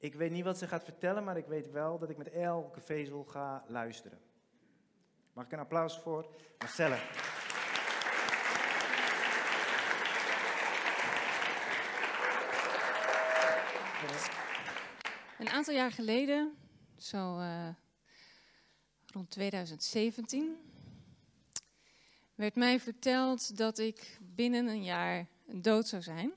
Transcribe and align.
Ik 0.00 0.14
weet 0.14 0.30
niet 0.30 0.44
wat 0.44 0.58
ze 0.58 0.68
gaat 0.68 0.84
vertellen, 0.84 1.24
maar 1.24 1.36
ik 1.36 1.46
weet 1.46 1.70
wel 1.70 1.98
dat 1.98 2.10
ik 2.10 2.16
met 2.16 2.30
elke 2.30 2.80
vezel 2.80 3.24
ga 3.24 3.64
luisteren. 3.66 4.18
Mag 5.32 5.44
ik 5.44 5.52
een 5.52 5.58
applaus 5.58 5.98
voor 5.98 6.26
Marcelle? 6.58 6.98
Een 15.38 15.48
aantal 15.48 15.74
jaar 15.74 15.92
geleden, 15.92 16.56
zo 16.96 17.38
uh, 17.38 17.68
rond 19.06 19.30
2017, 19.30 20.56
werd 22.34 22.54
mij 22.54 22.80
verteld 22.80 23.56
dat 23.56 23.78
ik 23.78 24.18
binnen 24.20 24.66
een 24.66 24.84
jaar 24.84 25.26
dood 25.44 25.88
zou 25.88 26.02
zijn. 26.02 26.32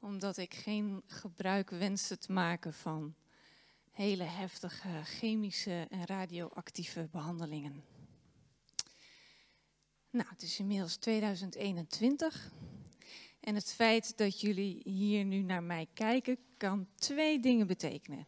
Omdat 0.00 0.36
ik 0.36 0.54
geen 0.54 1.02
gebruik 1.06 1.70
wenste 1.70 2.18
te 2.18 2.32
maken 2.32 2.74
van 2.74 3.14
hele 3.90 4.24
heftige 4.24 4.88
chemische 5.04 5.86
en 5.90 6.06
radioactieve 6.06 7.08
behandelingen. 7.12 7.84
Nou, 10.10 10.28
het 10.28 10.42
is 10.42 10.58
inmiddels 10.58 10.96
2021. 10.96 12.50
En 13.40 13.54
het 13.54 13.72
feit 13.72 14.16
dat 14.16 14.40
jullie 14.40 14.80
hier 14.84 15.24
nu 15.24 15.42
naar 15.42 15.62
mij 15.62 15.88
kijken, 15.94 16.38
kan 16.56 16.88
twee 16.94 17.40
dingen 17.40 17.66
betekenen. 17.66 18.26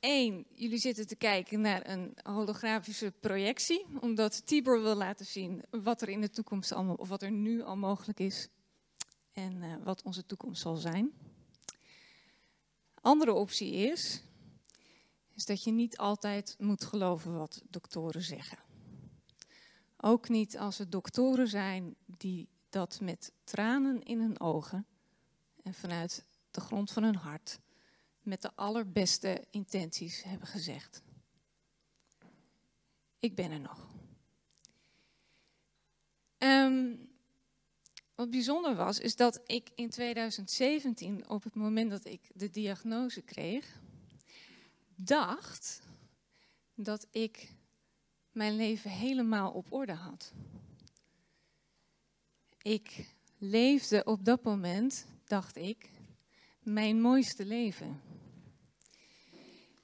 Eén, 0.00 0.46
jullie 0.54 0.78
zitten 0.78 1.06
te 1.06 1.16
kijken 1.16 1.60
naar 1.60 1.88
een 1.88 2.16
holografische 2.22 3.12
projectie, 3.20 3.86
omdat 4.00 4.46
Tibor 4.46 4.82
wil 4.82 4.94
laten 4.94 5.26
zien 5.26 5.62
wat 5.70 6.02
er 6.02 6.08
in 6.08 6.20
de 6.20 6.30
toekomst 6.30 6.72
allemaal, 6.72 6.94
of 6.94 7.08
wat 7.08 7.22
er 7.22 7.30
nu 7.30 7.62
al 7.62 7.76
mogelijk 7.76 8.20
is 8.20 8.48
en 9.32 9.62
uh, 9.62 9.74
wat 9.84 10.02
onze 10.02 10.26
toekomst 10.26 10.62
zal 10.62 10.76
zijn. 10.76 11.12
Andere 13.00 13.32
optie 13.32 13.72
is, 13.72 14.22
is 15.34 15.44
dat 15.44 15.64
je 15.64 15.70
niet 15.70 15.96
altijd 15.96 16.56
moet 16.58 16.84
geloven 16.84 17.38
wat 17.38 17.62
doktoren 17.70 18.22
zeggen. 18.22 18.58
Ook 19.96 20.28
niet 20.28 20.58
als 20.58 20.78
het 20.78 20.92
doktoren 20.92 21.48
zijn 21.48 21.94
die 22.06 22.48
dat 22.70 23.00
met 23.00 23.32
tranen 23.44 24.02
in 24.02 24.20
hun 24.20 24.40
ogen 24.40 24.86
en 25.62 25.74
vanuit 25.74 26.24
de 26.50 26.60
grond 26.60 26.90
van 26.90 27.02
hun 27.02 27.16
hart 27.16 27.58
met 28.20 28.42
de 28.42 28.54
allerbeste 28.54 29.44
intenties 29.50 30.22
hebben 30.22 30.48
gezegd. 30.48 31.02
Ik 33.18 33.34
ben 33.34 33.50
er 33.50 33.60
nog. 33.60 33.90
Um, 36.38 37.11
wat 38.14 38.30
bijzonder 38.30 38.74
was, 38.74 38.98
is 38.98 39.16
dat 39.16 39.40
ik 39.46 39.70
in 39.74 39.90
2017, 39.90 41.28
op 41.28 41.42
het 41.44 41.54
moment 41.54 41.90
dat 41.90 42.04
ik 42.04 42.30
de 42.34 42.50
diagnose 42.50 43.22
kreeg, 43.22 43.80
dacht 44.94 45.82
dat 46.74 47.06
ik 47.10 47.52
mijn 48.32 48.56
leven 48.56 48.90
helemaal 48.90 49.50
op 49.50 49.72
orde 49.72 49.92
had. 49.92 50.32
Ik 52.62 53.14
leefde 53.38 54.04
op 54.04 54.24
dat 54.24 54.42
moment, 54.42 55.06
dacht 55.24 55.56
ik, 55.56 55.90
mijn 56.62 57.00
mooiste 57.00 57.44
leven. 57.44 58.00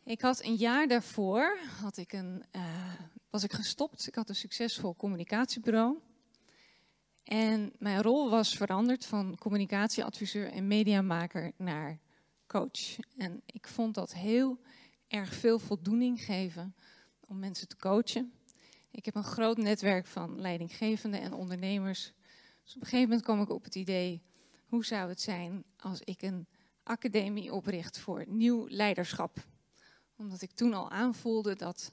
Ik 0.05 0.21
had 0.21 0.43
een 0.45 0.55
jaar 0.55 0.89
daarvoor, 0.89 1.59
had 1.81 1.97
ik 1.97 2.13
een, 2.13 2.45
uh, 2.53 2.93
was 3.31 3.43
ik 3.43 3.53
gestopt. 3.53 4.07
Ik 4.07 4.15
had 4.15 4.29
een 4.29 4.35
succesvol 4.35 4.97
communicatiebureau. 4.97 5.99
En 7.29 7.73
mijn 7.79 8.03
rol 8.03 8.31
was 8.31 8.57
veranderd 8.57 9.07
van 9.07 9.37
communicatieadviseur 9.39 10.53
en 10.53 10.67
mediamaker 10.67 11.53
naar 11.57 11.99
coach. 12.47 12.99
En 13.17 13.43
ik 13.47 13.67
vond 13.67 13.95
dat 13.95 14.15
heel 14.15 14.59
erg 15.09 15.35
veel 15.35 15.59
voldoening 15.59 16.25
geven 16.25 16.75
om 17.21 17.39
mensen 17.39 17.69
te 17.69 17.77
coachen. 17.77 18.33
Ik 18.91 19.05
heb 19.05 19.15
een 19.15 19.25
groot 19.25 19.57
netwerk 19.57 20.07
van 20.07 20.41
leidinggevenden 20.41 21.21
en 21.21 21.33
ondernemers. 21.33 22.13
Dus 22.65 22.75
op 22.75 22.81
een 22.81 22.89
gegeven 22.89 23.09
moment 23.09 23.23
kwam 23.23 23.41
ik 23.41 23.51
op 23.51 23.65
het 23.65 23.75
idee: 23.75 24.23
hoe 24.67 24.85
zou 24.85 25.09
het 25.09 25.21
zijn 25.21 25.65
als 25.77 26.01
ik 26.01 26.23
een 26.23 26.47
academie 26.83 27.53
opricht 27.53 27.99
voor 27.99 28.25
nieuw 28.29 28.67
leiderschap? 28.69 29.47
Omdat 30.17 30.43
ik 30.43 30.51
toen 30.51 30.75
al 30.75 30.91
aanvoelde 30.91 31.57
dat 31.57 31.93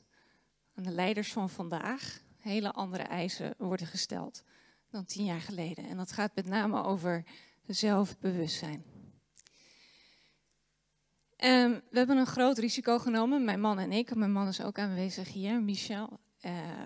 aan 0.76 0.84
de 0.84 0.92
leiders 0.92 1.34
van 1.34 1.50
vandaag 1.50 2.22
hele 2.38 2.72
andere 2.72 3.04
eisen 3.04 3.54
worden 3.58 3.88
gesteld 3.88 4.44
dan 4.96 5.06
tien 5.06 5.26
jaar 5.26 5.42
geleden. 5.42 5.86
En 5.86 5.98
dat 5.98 6.12
gaat 6.12 6.36
met 6.36 6.48
name 6.48 6.84
over 6.84 7.26
zelfbewustzijn. 7.66 8.84
Um, 11.38 11.82
we 11.90 11.98
hebben 11.98 12.18
een 12.18 12.26
groot 12.26 12.58
risico 12.58 13.00
genomen, 13.00 13.46
mijn 13.46 13.60
man 13.60 13.80
en 13.80 13.92
ik. 13.92 14.16
Mijn 14.16 14.32
man 14.32 14.48
is 14.48 14.62
ook 14.62 14.80
aanwezig 14.80 15.34
hier, 15.34 15.62
Michel. 15.62 16.20
Uh, 16.42 16.84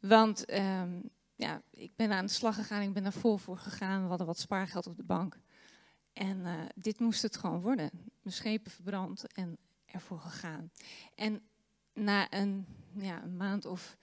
want 0.00 0.52
um, 0.52 1.10
ja, 1.34 1.62
ik 1.70 1.96
ben 1.96 2.12
aan 2.12 2.26
de 2.26 2.32
slag 2.32 2.54
gegaan, 2.54 2.82
ik 2.82 2.92
ben 2.92 3.04
er 3.04 3.12
vol 3.12 3.36
voor 3.36 3.58
gegaan. 3.58 4.02
We 4.02 4.08
hadden 4.08 4.26
wat 4.26 4.38
spaargeld 4.38 4.86
op 4.86 4.96
de 4.96 5.04
bank. 5.04 5.38
En 6.12 6.38
uh, 6.38 6.52
dit 6.74 7.00
moest 7.00 7.22
het 7.22 7.36
gewoon 7.36 7.60
worden. 7.60 7.90
Mijn 8.22 8.34
schepen 8.34 8.70
verbrand 8.70 9.32
en 9.32 9.58
ervoor 9.84 10.20
gegaan. 10.20 10.70
En 11.14 11.42
na 11.92 12.32
een, 12.32 12.66
ja, 12.94 13.22
een 13.22 13.36
maand 13.36 13.64
of 13.64 13.96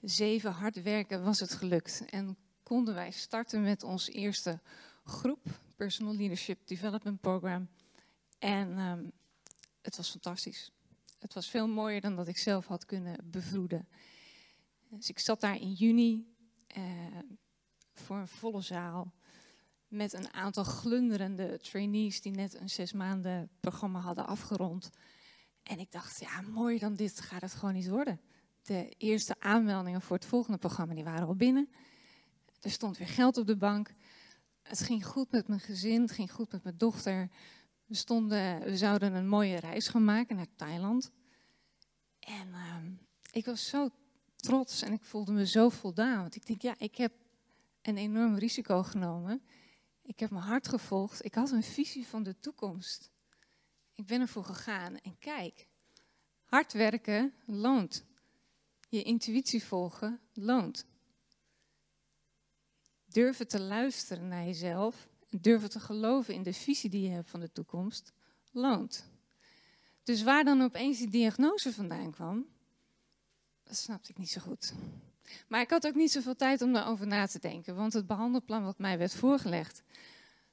zeven 0.00 0.52
hard 0.52 0.82
werken 0.82 1.24
was 1.24 1.40
het 1.40 1.52
gelukt. 1.52 2.04
En 2.06 2.36
konden 2.62 2.94
wij 2.94 3.10
starten 3.10 3.62
met 3.62 3.82
ons 3.82 4.08
eerste 4.08 4.60
groep, 5.04 5.60
Personal 5.76 6.16
Leadership 6.16 6.66
Development 6.66 7.20
Program. 7.20 7.68
En 8.38 8.78
um, 8.78 9.12
het 9.82 9.96
was 9.96 10.10
fantastisch. 10.10 10.72
Het 11.18 11.34
was 11.34 11.50
veel 11.50 11.68
mooier 11.68 12.00
dan 12.00 12.16
dat 12.16 12.28
ik 12.28 12.38
zelf 12.38 12.66
had 12.66 12.84
kunnen 12.84 13.16
bevroeden. 13.24 13.88
Dus 14.88 15.08
ik 15.08 15.18
zat 15.18 15.40
daar 15.40 15.60
in 15.60 15.72
juni 15.72 16.34
uh, 16.76 16.84
voor 17.94 18.16
een 18.16 18.28
volle 18.28 18.60
zaal 18.60 19.12
met 19.88 20.12
een 20.12 20.32
aantal 20.32 20.64
glunderende 20.64 21.58
trainees 21.58 22.20
die 22.20 22.32
net 22.32 22.54
een 22.54 22.70
zes 22.70 22.92
maanden 22.92 23.50
programma 23.60 24.00
hadden 24.00 24.26
afgerond. 24.26 24.90
En 25.62 25.78
ik 25.78 25.92
dacht, 25.92 26.20
ja, 26.20 26.40
mooier 26.40 26.78
dan 26.78 26.94
dit 26.94 27.20
gaat 27.20 27.40
het 27.40 27.54
gewoon 27.54 27.74
niet 27.74 27.88
worden. 27.88 28.20
De 28.70 28.94
eerste 28.98 29.34
aanmeldingen 29.38 30.00
voor 30.00 30.16
het 30.16 30.24
volgende 30.24 30.58
programma 30.58 30.94
die 30.94 31.04
waren 31.04 31.26
al 31.26 31.34
binnen. 31.34 31.68
Er 32.60 32.70
stond 32.70 32.98
weer 32.98 33.08
geld 33.08 33.36
op 33.36 33.46
de 33.46 33.56
bank. 33.56 33.94
Het 34.62 34.80
ging 34.80 35.06
goed 35.06 35.30
met 35.30 35.48
mijn 35.48 35.60
gezin, 35.60 36.00
het 36.00 36.10
ging 36.10 36.32
goed 36.32 36.52
met 36.52 36.62
mijn 36.62 36.78
dochter. 36.78 37.30
We, 37.86 37.94
stonden, 37.94 38.60
we 38.60 38.76
zouden 38.76 39.14
een 39.14 39.28
mooie 39.28 39.56
reis 39.56 39.88
gaan 39.88 40.04
maken 40.04 40.36
naar 40.36 40.46
Thailand. 40.56 41.10
En 42.18 42.48
uh, 42.48 42.76
ik 43.30 43.44
was 43.44 43.68
zo 43.68 43.88
trots 44.36 44.82
en 44.82 44.92
ik 44.92 45.04
voelde 45.04 45.32
me 45.32 45.46
zo 45.46 45.68
voldaan. 45.68 46.20
Want 46.20 46.36
ik 46.36 46.46
denk, 46.46 46.62
ja, 46.62 46.74
ik 46.78 46.96
heb 46.96 47.12
een 47.82 47.96
enorm 47.96 48.34
risico 48.34 48.82
genomen. 48.82 49.42
Ik 50.02 50.20
heb 50.20 50.30
mijn 50.30 50.44
hart 50.44 50.68
gevolgd. 50.68 51.24
Ik 51.24 51.34
had 51.34 51.50
een 51.50 51.62
visie 51.62 52.06
van 52.06 52.22
de 52.22 52.40
toekomst. 52.40 53.10
Ik 53.94 54.06
ben 54.06 54.20
ervoor 54.20 54.44
gegaan. 54.44 54.96
En 54.96 55.18
kijk, 55.18 55.66
hard 56.44 56.72
werken 56.72 57.34
loont. 57.46 58.08
Je 58.90 59.02
intuïtie 59.02 59.64
volgen 59.64 60.20
loont. 60.32 60.86
Durven 63.04 63.48
te 63.48 63.60
luisteren 63.60 64.28
naar 64.28 64.44
jezelf 64.44 65.08
en 65.28 65.40
durven 65.40 65.70
te 65.70 65.80
geloven 65.80 66.34
in 66.34 66.42
de 66.42 66.52
visie 66.52 66.90
die 66.90 67.02
je 67.02 67.08
hebt 67.08 67.30
van 67.30 67.40
de 67.40 67.52
toekomst 67.52 68.12
loont. 68.52 69.10
Dus 70.02 70.22
waar 70.22 70.44
dan 70.44 70.62
opeens 70.62 70.98
die 70.98 71.10
diagnose 71.10 71.72
vandaan 71.72 72.10
kwam, 72.10 72.46
dat 73.62 73.76
snapte 73.76 74.10
ik 74.10 74.18
niet 74.18 74.30
zo 74.30 74.40
goed. 74.40 74.72
Maar 75.48 75.60
ik 75.60 75.70
had 75.70 75.86
ook 75.86 75.94
niet 75.94 76.10
zoveel 76.10 76.36
tijd 76.36 76.62
om 76.62 76.72
daarover 76.72 77.06
na 77.06 77.26
te 77.26 77.38
denken, 77.38 77.76
want 77.76 77.92
het 77.92 78.06
behandelplan 78.06 78.64
wat 78.64 78.78
mij 78.78 78.98
werd 78.98 79.14
voorgelegd, 79.14 79.82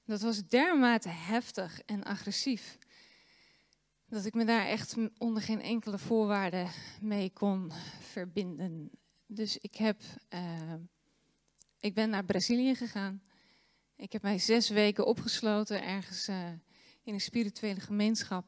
dat 0.06 0.22
was 0.22 0.48
dermate 0.48 1.10
heftig 1.10 1.82
en 1.86 2.04
agressief 2.04 2.78
dat 4.10 4.26
ik 4.26 4.34
me 4.34 4.46
daar 4.46 4.66
echt 4.66 4.96
onder 5.18 5.42
geen 5.42 5.62
enkele 5.62 5.98
voorwaarde 5.98 6.68
mee 7.02 7.32
kon 7.34 7.72
verbinden. 8.00 8.90
Dus 9.26 9.58
ik, 9.58 9.76
heb, 9.76 10.02
uh, 10.34 10.74
ik 11.80 11.94
ben 11.94 12.10
naar 12.10 12.26
Brazilië 12.26 12.76
gegaan. 12.76 13.22
Ik 13.96 14.12
heb 14.12 14.22
mij 14.22 14.40
zes 14.40 14.70
weken 14.70 15.06
opgesloten 15.06 15.84
ergens 15.84 16.30
uh, 16.30 16.50
in 17.04 17.14
een 17.14 17.22
spirituele 17.22 17.80
gemeenschap. 17.80 18.46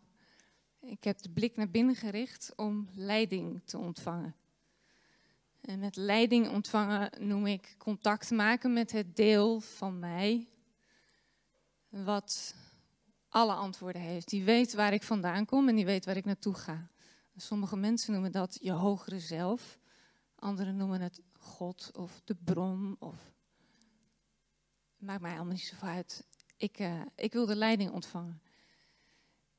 Ik 0.82 1.04
heb 1.04 1.18
de 1.22 1.30
blik 1.30 1.56
naar 1.56 1.70
binnen 1.70 1.96
gericht 1.96 2.54
om 2.56 2.90
leiding 2.94 3.62
te 3.66 3.78
ontvangen. 3.78 4.36
En 5.62 5.80
met 5.80 5.96
leiding 5.96 6.50
ontvangen 6.50 7.28
noem 7.28 7.46
ik 7.48 7.76
contact 7.78 8.32
maken 8.32 8.74
met 8.74 8.92
het 8.92 9.16
deel 9.16 9.60
van 9.60 10.00
mij 10.00 10.48
wat 11.90 12.56
alle 13.30 13.54
antwoorden 13.54 14.02
heeft. 14.02 14.30
Die 14.30 14.44
weet 14.44 14.74
waar 14.74 14.94
ik 14.94 15.04
vandaan 15.04 15.46
kom 15.46 15.68
en 15.70 15.76
die 15.76 15.86
weet 15.86 16.06
waar 16.06 16.18
ik 16.18 16.26
naartoe 16.26 16.54
ga. 16.54 16.90
Sommige 17.36 17.78
mensen 17.78 18.12
noemen 18.14 18.32
dat 18.32 18.58
je 18.62 18.72
hogere 18.72 19.20
zelf. 19.20 19.80
Anderen 20.36 20.76
noemen 20.76 21.02
het 21.02 21.22
God 21.40 21.92
of 21.94 22.22
de 22.24 22.36
bron. 22.44 22.96
Of... 23.00 23.34
Maakt 24.98 25.22
mij 25.22 25.36
allemaal 25.36 25.54
niet 25.54 25.74
zo 25.80 25.86
uit. 25.86 26.28
Ik, 26.58 26.80
uh, 26.80 27.02
ik 27.16 27.34
wil 27.34 27.46
de 27.46 27.56
leiding 27.56 27.92
ontvangen. 27.92 28.42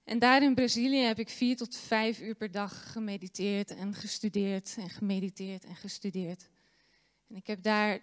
En 0.04 0.18
daar 0.18 0.42
in 0.42 0.54
Brazilië 0.54 1.02
heb 1.02 1.18
ik 1.18 1.28
vier 1.28 1.56
tot 1.56 1.76
vijf 1.76 2.20
uur 2.20 2.34
per 2.34 2.50
dag 2.50 2.92
gemediteerd 2.92 3.74
en 3.74 3.94
gestudeerd 3.94 4.76
en 4.78 4.90
gemediteerd 4.90 5.64
en 5.64 5.76
gestudeerd. 5.76 6.48
En 7.28 7.36
ik 7.36 7.46
heb 7.46 7.62
daar 7.62 8.00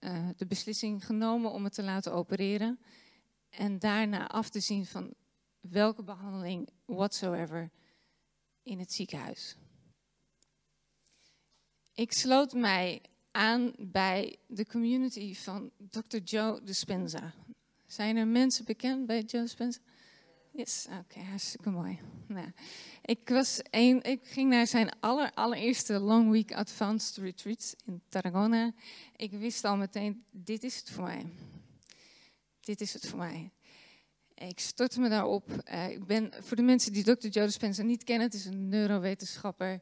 uh, 0.00 0.28
de 0.36 0.46
beslissing 0.46 1.06
genomen 1.06 1.50
om 1.50 1.64
het 1.64 1.74
te 1.74 1.82
laten 1.82 2.12
opereren. 2.12 2.78
En 3.48 3.78
daarna 3.78 4.28
af 4.28 4.48
te 4.48 4.60
zien 4.60 4.86
van 4.86 5.14
welke 5.60 6.02
behandeling 6.02 6.68
whatsoever 6.84 7.70
in 8.62 8.78
het 8.78 8.92
ziekenhuis. 8.92 9.56
Ik 11.94 12.12
sloot 12.12 12.52
mij 12.52 13.02
aan 13.30 13.72
bij 13.78 14.36
de 14.46 14.66
community 14.66 15.34
van 15.34 15.70
Dr. 15.90 16.16
Joe 16.16 16.62
Dispenza. 16.62 17.32
Zijn 17.86 18.16
er 18.16 18.26
mensen 18.26 18.64
bekend 18.64 19.06
bij 19.06 19.22
Joe 19.22 19.42
Dispenza? 19.42 19.78
Yes, 20.52 20.86
oké, 21.00 21.20
hartstikke 21.20 21.70
mooi. 21.70 21.98
Nou, 22.26 22.52
ik, 23.02 23.28
was 23.28 23.60
een, 23.70 24.02
ik 24.02 24.20
ging 24.26 24.50
naar 24.50 24.66
zijn 24.66 25.00
aller, 25.00 25.32
allereerste 25.34 25.98
Long 25.98 26.30
Week 26.30 26.52
Advanced 26.52 27.16
Retreat 27.16 27.76
in 27.84 28.02
Tarragona. 28.08 28.72
Ik 29.16 29.30
wist 29.30 29.64
al 29.64 29.76
meteen, 29.76 30.24
dit 30.32 30.62
is 30.62 30.76
het 30.76 30.90
voor 30.90 31.04
mij. 31.04 31.26
Dit 32.68 32.80
is 32.80 32.92
het 32.92 33.06
voor 33.06 33.18
mij. 33.18 33.50
Ik 34.34 34.60
stortte 34.60 35.00
me 35.00 35.08
daarop. 35.08 35.62
Uh, 35.72 35.90
ik 35.90 36.06
ben, 36.06 36.32
voor 36.40 36.56
de 36.56 36.62
mensen 36.62 36.92
die 36.92 37.02
Dr. 37.02 37.26
Joe 37.26 37.46
Dispenza 37.46 37.82
niet 37.82 38.04
kennen, 38.04 38.26
het 38.26 38.34
is 38.34 38.44
een 38.44 38.68
neurowetenschapper 38.68 39.80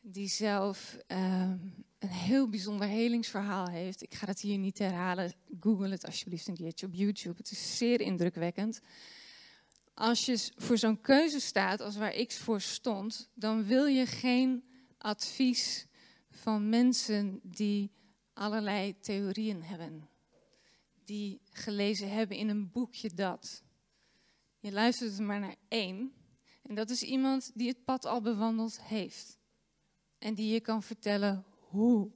die 0.00 0.28
zelf 0.28 0.96
uh, 1.08 1.50
een 1.98 2.08
heel 2.08 2.48
bijzonder 2.48 2.88
helingsverhaal 2.88 3.68
heeft. 3.68 4.02
Ik 4.02 4.14
ga 4.14 4.26
het 4.26 4.40
hier 4.40 4.58
niet 4.58 4.78
herhalen. 4.78 5.32
Google 5.60 5.88
het 5.88 6.06
alsjeblieft 6.06 6.48
een 6.48 6.56
keertje 6.56 6.86
op 6.86 6.94
YouTube. 6.94 7.36
Het 7.36 7.50
is 7.50 7.76
zeer 7.76 8.00
indrukwekkend. 8.00 8.80
Als 9.94 10.26
je 10.26 10.50
voor 10.56 10.78
zo'n 10.78 11.00
keuze 11.00 11.40
staat 11.40 11.80
als 11.80 11.96
waar 11.96 12.14
ik 12.14 12.32
voor 12.32 12.60
stond, 12.60 13.30
dan 13.34 13.64
wil 13.64 13.86
je 13.86 14.06
geen 14.06 14.64
advies 14.98 15.86
van 16.30 16.68
mensen 16.68 17.40
die 17.42 17.90
allerlei 18.32 18.98
theorieën 19.00 19.62
hebben. 19.62 20.12
Die 21.04 21.40
gelezen 21.50 22.10
hebben 22.10 22.36
in 22.36 22.48
een 22.48 22.70
boekje 22.70 23.14
dat. 23.14 23.62
Je 24.58 24.72
luistert 24.72 25.18
er 25.18 25.24
maar 25.24 25.40
naar 25.40 25.56
één. 25.68 26.12
En 26.62 26.74
dat 26.74 26.90
is 26.90 27.02
iemand 27.02 27.50
die 27.54 27.68
het 27.68 27.84
pad 27.84 28.04
al 28.04 28.20
bewandeld 28.20 28.80
heeft. 28.82 29.38
En 30.18 30.34
die 30.34 30.52
je 30.52 30.60
kan 30.60 30.82
vertellen 30.82 31.44
hoe. 31.58 32.10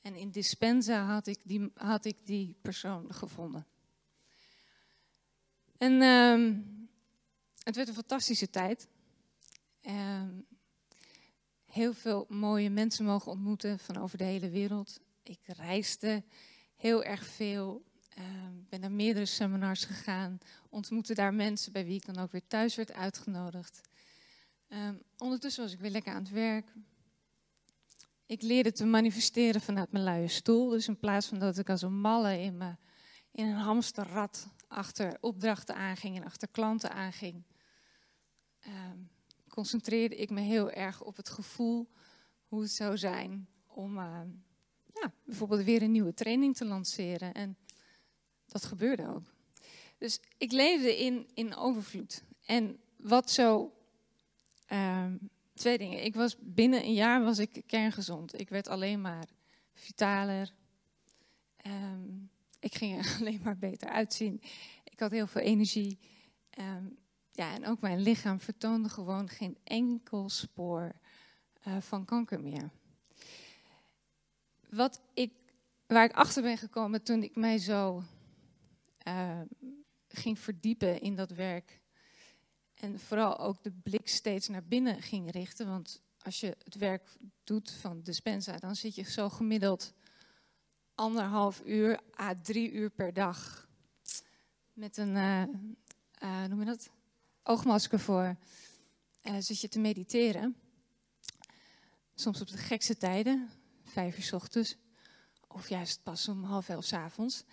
En 0.00 0.14
in 0.14 0.30
Dispenza 0.30 1.04
had 1.04 1.26
ik 1.26 1.38
die, 1.44 1.70
had 1.74 2.04
ik 2.04 2.16
die 2.24 2.56
persoon 2.62 3.14
gevonden. 3.14 3.66
En 5.78 5.92
uh, 5.92 6.56
het 7.62 7.76
werd 7.76 7.88
een 7.88 7.94
fantastische 7.94 8.50
tijd. 8.50 8.88
Uh, 9.82 10.28
heel 11.64 11.92
veel 11.92 12.26
mooie 12.28 12.70
mensen 12.70 13.04
mogen 13.04 13.32
ontmoeten 13.32 13.78
van 13.78 13.96
over 13.96 14.18
de 14.18 14.24
hele 14.24 14.50
wereld. 14.50 15.00
Ik 15.22 15.40
reisde 15.46 16.22
heel 16.84 17.04
erg 17.04 17.26
veel. 17.26 17.84
Uh, 18.18 18.24
ben 18.68 18.80
naar 18.80 18.92
meerdere 18.92 19.26
seminars 19.26 19.84
gegaan. 19.84 20.38
Ontmoette 20.68 21.14
daar 21.14 21.34
mensen 21.34 21.72
bij 21.72 21.84
wie 21.84 21.94
ik 21.94 22.06
dan 22.06 22.18
ook 22.18 22.32
weer 22.32 22.46
thuis 22.46 22.74
werd 22.74 22.92
uitgenodigd. 22.92 23.80
Ehm, 24.68 24.94
ondertussen 25.18 25.62
was 25.62 25.72
ik 25.72 25.80
weer 25.80 25.90
lekker 25.90 26.12
aan 26.12 26.22
het 26.22 26.32
werk. 26.32 26.72
Ik 28.26 28.42
leerde 28.42 28.72
te 28.72 28.84
manifesteren 28.84 29.60
vanuit 29.60 29.92
mijn 29.92 30.04
luie 30.04 30.28
stoel. 30.28 30.68
Dus 30.68 30.88
in 30.88 30.98
plaats 30.98 31.26
van 31.26 31.38
dat 31.38 31.58
ik 31.58 31.70
als 31.70 31.82
een 31.82 32.00
malle 32.00 32.40
in, 32.40 32.56
me, 32.56 32.76
in 33.30 33.46
een 33.46 33.56
hamsterrad 33.56 34.48
achter 34.68 35.16
opdrachten 35.20 35.74
aanging 35.74 36.16
en 36.16 36.24
achter 36.24 36.48
klanten 36.48 36.92
aanging, 36.92 37.42
ehm, 38.60 38.98
concentreerde 39.48 40.16
ik 40.16 40.30
me 40.30 40.40
heel 40.40 40.70
erg 40.70 41.02
op 41.02 41.16
het 41.16 41.28
gevoel 41.28 41.90
hoe 42.46 42.62
het 42.62 42.70
zou 42.70 42.98
zijn 42.98 43.48
om 43.66 43.98
ehm, 43.98 44.28
bijvoorbeeld 45.24 45.64
weer 45.64 45.82
een 45.82 45.92
nieuwe 45.92 46.14
training 46.14 46.56
te 46.56 46.64
lanceren. 46.64 47.34
En 47.34 47.56
dat 48.46 48.64
gebeurde 48.64 49.08
ook. 49.08 49.34
Dus 49.98 50.20
ik 50.38 50.52
leefde 50.52 50.98
in, 50.98 51.30
in 51.34 51.56
overvloed. 51.56 52.24
En 52.44 52.78
wat 52.96 53.30
zo 53.30 53.72
ehm, 54.66 55.16
twee 55.54 55.78
dingen. 55.78 56.04
Ik 56.04 56.14
was 56.14 56.36
binnen 56.40 56.84
een 56.84 56.94
jaar 56.94 57.24
was 57.24 57.38
ik 57.38 57.62
kerngezond. 57.66 58.40
Ik 58.40 58.48
werd 58.48 58.68
alleen 58.68 59.00
maar 59.00 59.28
vitaler. 59.72 60.52
Um, 61.66 62.30
ik 62.60 62.74
ging 62.74 62.98
er 62.98 63.14
alleen 63.20 63.40
maar 63.44 63.58
beter 63.58 63.88
uitzien. 63.88 64.40
Ik 64.84 65.00
had 65.00 65.10
heel 65.10 65.26
veel 65.26 65.42
energie. 65.42 65.98
Um, 66.58 66.98
ja, 67.30 67.54
en 67.54 67.66
ook 67.66 67.80
mijn 67.80 68.00
lichaam 68.00 68.40
vertoonde 68.40 68.88
gewoon 68.88 69.28
geen 69.28 69.56
enkel 69.64 70.28
spoor 70.28 70.92
uh, 71.66 71.80
van 71.80 72.04
kanker 72.04 72.40
meer. 72.40 72.70
Wat 74.74 75.00
ik, 75.14 75.32
waar 75.86 76.04
ik 76.04 76.12
achter 76.12 76.42
ben 76.42 76.58
gekomen 76.58 77.02
toen 77.02 77.22
ik 77.22 77.36
mij 77.36 77.58
zo 77.58 78.02
uh, 79.08 79.40
ging 80.08 80.38
verdiepen 80.38 81.00
in 81.00 81.14
dat 81.14 81.30
werk 81.30 81.80
en 82.74 83.00
vooral 83.00 83.38
ook 83.38 83.62
de 83.62 83.72
blik 83.72 84.08
steeds 84.08 84.48
naar 84.48 84.64
binnen 84.64 85.02
ging 85.02 85.30
richten. 85.30 85.66
Want 85.66 86.02
als 86.18 86.40
je 86.40 86.56
het 86.64 86.74
werk 86.74 87.16
doet 87.44 87.70
van 87.70 88.02
Dispensa, 88.02 88.56
dan 88.56 88.76
zit 88.76 88.94
je 88.94 89.02
zo 89.02 89.28
gemiddeld 89.28 89.92
anderhalf 90.94 91.62
uur 91.64 92.00
à 92.20 92.34
drie 92.42 92.72
uur 92.72 92.90
per 92.90 93.12
dag 93.12 93.68
met 94.72 94.96
een, 94.96 95.14
uh, 96.22 96.44
noem 96.44 96.58
je 96.58 96.64
dat, 96.64 96.90
oogmasker 97.42 98.00
voor, 98.00 98.36
zit 99.38 99.60
je 99.60 99.68
te 99.68 99.78
mediteren. 99.78 100.56
Soms 102.14 102.40
op 102.40 102.48
de 102.48 102.56
gekste 102.56 102.96
tijden, 102.96 103.50
vijf 103.94 104.16
uur 104.16 104.22
s 104.22 104.32
ochtends, 104.32 104.76
of 105.48 105.68
juist 105.68 106.02
pas 106.02 106.28
om 106.28 106.44
half 106.44 106.68
elf 106.68 106.84
s 106.84 106.92
avonds. 106.92 107.44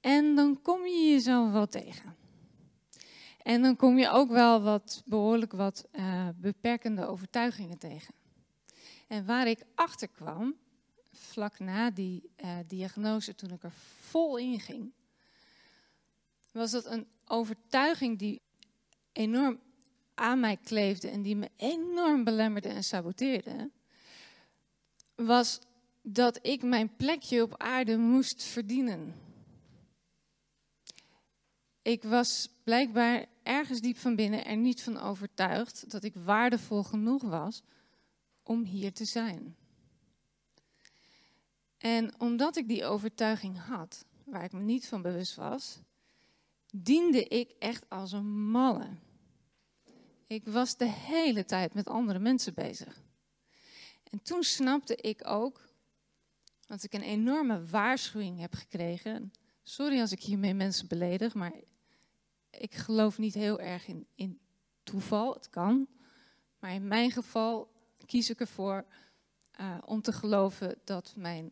En 0.00 0.34
dan 0.34 0.62
kom 0.62 0.86
je 0.86 1.10
jezelf 1.10 1.52
wel 1.52 1.66
tegen. 1.66 2.16
En 3.42 3.62
dan 3.62 3.76
kom 3.76 3.98
je 3.98 4.08
ook 4.08 4.30
wel 4.30 4.62
wat, 4.62 5.02
behoorlijk 5.04 5.52
wat 5.52 5.88
uh, 5.92 6.28
beperkende 6.36 7.06
overtuigingen 7.06 7.78
tegen. 7.78 8.14
En 9.08 9.26
waar 9.26 9.46
ik 9.46 9.64
achter 9.74 10.08
kwam, 10.08 10.54
vlak 11.12 11.58
na 11.58 11.90
die 11.90 12.30
uh, 12.36 12.56
diagnose, 12.66 13.34
toen 13.34 13.50
ik 13.50 13.62
er 13.62 13.72
vol 14.00 14.38
in 14.38 14.60
ging, 14.60 14.92
was 16.52 16.70
dat 16.70 16.86
een 16.86 17.06
overtuiging 17.24 18.18
die 18.18 18.42
enorm 19.12 19.60
aan 20.14 20.40
mij 20.40 20.56
kleefde 20.56 21.08
en 21.08 21.22
die 21.22 21.36
me 21.36 21.50
enorm 21.56 22.24
belemmerde 22.24 22.68
en 22.68 22.84
saboteerde, 22.84 23.70
was 25.14 25.60
dat 26.06 26.38
ik 26.46 26.62
mijn 26.62 26.96
plekje 26.96 27.42
op 27.42 27.56
aarde 27.56 27.96
moest 27.96 28.42
verdienen. 28.42 29.14
Ik 31.82 32.02
was 32.02 32.48
blijkbaar 32.62 33.26
ergens 33.42 33.80
diep 33.80 33.96
van 33.96 34.16
binnen 34.16 34.44
er 34.44 34.56
niet 34.56 34.82
van 34.82 34.98
overtuigd 35.00 35.90
dat 35.90 36.04
ik 36.04 36.14
waardevol 36.14 36.82
genoeg 36.82 37.22
was 37.22 37.62
om 38.42 38.64
hier 38.64 38.92
te 38.92 39.04
zijn. 39.04 39.56
En 41.78 42.20
omdat 42.20 42.56
ik 42.56 42.68
die 42.68 42.84
overtuiging 42.84 43.58
had, 43.58 44.04
waar 44.24 44.44
ik 44.44 44.52
me 44.52 44.60
niet 44.60 44.86
van 44.86 45.02
bewust 45.02 45.34
was, 45.34 45.78
diende 46.72 47.24
ik 47.24 47.54
echt 47.58 47.88
als 47.88 48.12
een 48.12 48.50
malle. 48.50 48.88
Ik 50.26 50.46
was 50.46 50.76
de 50.76 50.90
hele 50.90 51.44
tijd 51.44 51.74
met 51.74 51.88
andere 51.88 52.18
mensen 52.18 52.54
bezig. 52.54 53.02
En 54.10 54.22
toen 54.22 54.42
snapte 54.42 54.96
ik 54.96 55.26
ook, 55.26 55.72
want 56.66 56.84
ik 56.84 56.92
een 56.92 57.02
enorme 57.02 57.64
waarschuwing 57.66 58.40
heb 58.40 58.54
gekregen. 58.54 59.32
Sorry 59.62 60.00
als 60.00 60.12
ik 60.12 60.22
hiermee 60.22 60.54
mensen 60.54 60.88
beledig, 60.88 61.34
maar 61.34 61.52
ik 62.50 62.74
geloof 62.74 63.18
niet 63.18 63.34
heel 63.34 63.60
erg 63.60 63.86
in, 63.86 64.06
in 64.14 64.40
toeval. 64.82 65.34
Het 65.34 65.50
kan. 65.50 65.86
Maar 66.58 66.72
in 66.72 66.88
mijn 66.88 67.10
geval 67.10 67.72
kies 68.06 68.30
ik 68.30 68.40
ervoor 68.40 68.86
uh, 69.60 69.78
om 69.84 70.02
te 70.02 70.12
geloven 70.12 70.78
dat 70.84 71.14
mijn, 71.16 71.48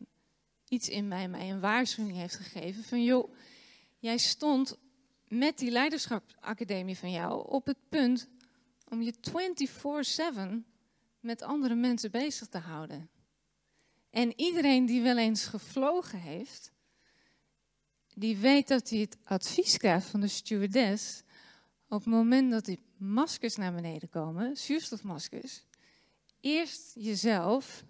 iets 0.67 0.89
in 0.89 1.07
mij 1.07 1.27
mij 1.27 1.49
een 1.49 1.59
waarschuwing 1.59 2.17
heeft 2.17 2.35
gegeven. 2.35 2.83
Van 2.83 3.03
joh, 3.03 3.33
jij 3.99 4.17
stond 4.17 4.77
met 5.27 5.57
die 5.57 5.71
leiderschapsacademie 5.71 6.97
van 6.97 7.11
jou 7.11 7.47
op 7.47 7.65
het 7.65 7.77
punt 7.89 8.29
om 8.87 9.01
je 9.01 9.13
24/7 10.63 10.71
met 11.19 11.41
andere 11.41 11.75
mensen 11.75 12.11
bezig 12.11 12.47
te 12.47 12.57
houden. 12.57 13.09
En 14.13 14.39
iedereen 14.39 14.85
die 14.85 15.01
wel 15.01 15.17
eens 15.17 15.45
gevlogen 15.45 16.19
heeft, 16.19 16.71
die 18.13 18.37
weet 18.37 18.67
dat 18.67 18.89
hij 18.89 18.99
het 18.99 19.17
advies 19.23 19.77
krijgt 19.77 20.07
van 20.07 20.19
de 20.19 20.27
stewardess 20.27 21.23
op 21.87 21.99
het 21.99 22.13
moment 22.13 22.51
dat 22.51 22.65
die 22.65 22.79
maskers 22.97 23.55
naar 23.55 23.73
beneden 23.73 24.09
komen, 24.09 24.57
zuurstofmaskers, 24.57 25.63
eerst 26.39 26.91
jezelf 26.95 27.83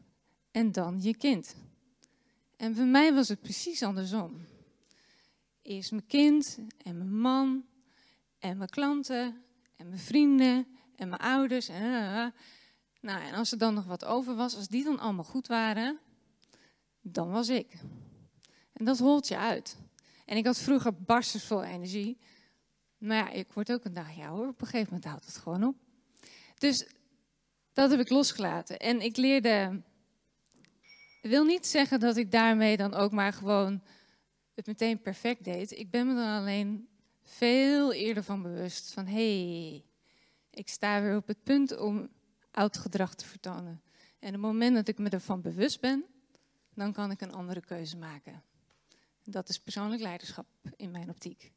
en 0.52 0.72
dan 0.72 1.02
je 1.02 1.18
kind. 1.18 1.56
En 2.58 2.74
bij 2.74 2.86
mij 2.86 3.14
was 3.14 3.28
het 3.28 3.42
precies 3.42 3.84
andersom. 3.84 4.46
Eerst 5.62 5.92
mijn 5.92 6.08
kind 6.08 6.60
en 6.78 6.98
mijn 6.98 7.20
man 7.20 7.66
en 8.40 8.58
mijn 8.58 8.70
klanten 8.70 9.44
en 9.76 9.88
mijn 9.88 10.02
vrienden 10.02 10.68
en 10.96 11.10
mijn 11.10 11.22
ouders. 11.22 11.68
En, 11.68 12.34
nou, 13.02 13.22
en 13.22 13.34
als 13.34 13.52
er 13.52 13.58
dan 13.58 13.74
nog 13.74 13.86
wat 13.86 14.06
over 14.06 14.36
was, 14.36 14.56
als 14.56 14.68
die 14.68 14.84
dan 14.84 15.00
allemaal 15.00 15.24
goed 15.24 15.48
waren, 15.48 16.00
dan 17.04 17.32
was 17.32 17.50
ik. 17.50 17.74
En 18.74 18.86
dat 18.86 19.00
holt 19.00 19.28
je 19.28 19.38
uit. 19.38 19.78
En 20.26 20.38
ik 20.38 20.46
had 20.46 20.60
vroeger 20.60 20.94
barstens 21.04 21.46
vol 21.46 21.64
energie. 21.64 22.18
Maar 22.98 23.18
ja, 23.18 23.30
ik 23.30 23.54
word 23.54 23.72
ook 23.72 23.86
een 23.86 23.94
dag 23.94 24.16
ja 24.16 24.30
hoor. 24.30 24.48
Op 24.48 24.62
een 24.62 24.68
gegeven 24.68 24.94
moment 24.94 25.06
houdt 25.06 25.26
het 25.26 25.38
gewoon 25.38 25.64
op. 25.64 25.76
Dus 26.58 26.88
dat 27.74 27.92
heb 27.92 28.00
ik 28.00 28.10
losgelaten. 28.10 28.80
En 28.80 29.02
ik 29.02 29.18
leerde. 29.18 29.82
Ik 31.22 31.30
wil 31.30 31.44
niet 31.44 31.68
zeggen 31.68 32.00
dat 32.00 32.18
ik 32.18 32.32
daarmee 32.32 32.78
dan 32.78 32.94
ook 32.94 33.12
maar 33.12 33.34
gewoon 33.34 33.82
het 34.54 34.66
meteen 34.66 35.02
perfect 35.02 35.44
deed. 35.44 35.72
Ik 35.72 35.90
ben 35.90 36.08
me 36.08 36.14
dan 36.14 36.40
alleen 36.40 36.88
veel 37.22 37.94
eerder 37.94 38.24
van 38.24 38.42
bewust 38.42 38.94
van 38.94 39.06
hé, 39.06 39.14
hey, 39.70 39.86
ik 40.50 40.70
sta 40.70 41.02
weer 41.02 41.16
op 41.16 41.28
het 41.28 41.44
punt 41.44 41.78
om 41.78 42.10
oud 42.52 42.78
gedrag 42.78 43.16
te 43.16 43.26
vertonen. 43.26 43.82
En 44.20 44.32
het 44.32 44.42
moment 44.42 44.76
dat 44.76 44.88
ik 44.88 44.98
me 44.98 45.10
ervan 45.10 45.42
bewust 45.42 45.82
ben, 45.82 46.06
dan 46.74 46.94
kan 46.94 47.12
ik 47.12 47.22
een 47.22 47.34
andere 47.34 47.62
keuze 47.62 47.98
maken. 47.98 48.44
Dat 49.24 49.50
is 49.50 49.60
persoonlijk 49.60 50.02
leiderschap 50.02 50.46
in 50.76 50.92
mijn 50.92 51.10
optiek. 51.10 51.52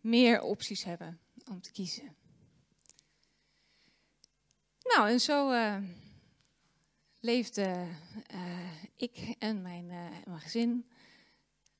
Meer 0.00 0.40
opties 0.40 0.84
hebben 0.84 1.20
om 1.50 1.60
te 1.60 1.72
kiezen. 1.72 2.16
Nou, 4.82 5.08
en 5.08 5.20
zo 5.20 5.52
uh, 5.52 5.76
leefde 7.20 7.86
uh, 8.34 8.82
ik 8.94 9.34
en 9.38 9.62
mijn, 9.62 9.84
uh, 9.84 10.06
mijn 10.24 10.40
gezin 10.40 10.90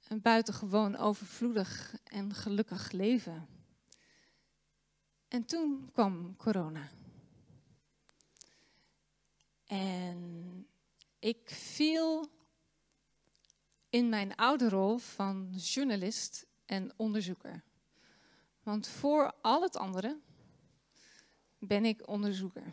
een 0.08 0.20
buitengewoon 0.22 0.96
overvloedig 0.96 1.96
en 2.04 2.34
gelukkig 2.34 2.90
leven. 2.90 3.48
En 5.28 5.44
toen 5.44 5.90
kwam 5.92 6.36
corona. 6.36 6.90
En 9.64 10.66
ik 11.18 11.50
viel 11.50 12.30
in 13.90 14.08
mijn 14.08 14.34
oude 14.34 14.68
rol 14.68 14.98
van 14.98 15.54
journalist 15.56 16.46
en 16.64 16.92
onderzoeker. 16.96 17.62
Want 18.62 18.88
voor 18.88 19.34
al 19.40 19.62
het 19.62 19.76
andere 19.76 20.18
ben 21.58 21.84
ik 21.84 22.08
onderzoeker. 22.08 22.72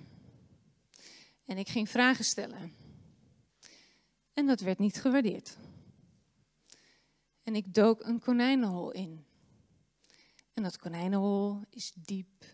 En 1.45 1.57
ik 1.57 1.67
ging 1.67 1.89
vragen 1.89 2.25
stellen. 2.25 2.73
En 4.33 4.45
dat 4.45 4.59
werd 4.59 4.79
niet 4.79 5.01
gewaardeerd. 5.01 5.57
En 7.43 7.55
ik 7.55 7.73
dook 7.73 8.03
een 8.03 8.19
konijnenhol 8.19 8.91
in. 8.91 9.25
En 10.53 10.63
dat 10.63 10.77
konijnenhol 10.77 11.61
is 11.69 11.91
diep 11.95 12.45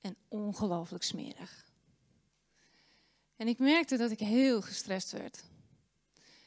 en 0.00 0.16
ongelooflijk 0.28 1.02
smerig. 1.04 1.66
En 3.36 3.48
ik 3.48 3.58
merkte 3.58 3.96
dat 3.96 4.10
ik 4.10 4.18
heel 4.18 4.62
gestrest 4.62 5.12
werd. 5.12 5.44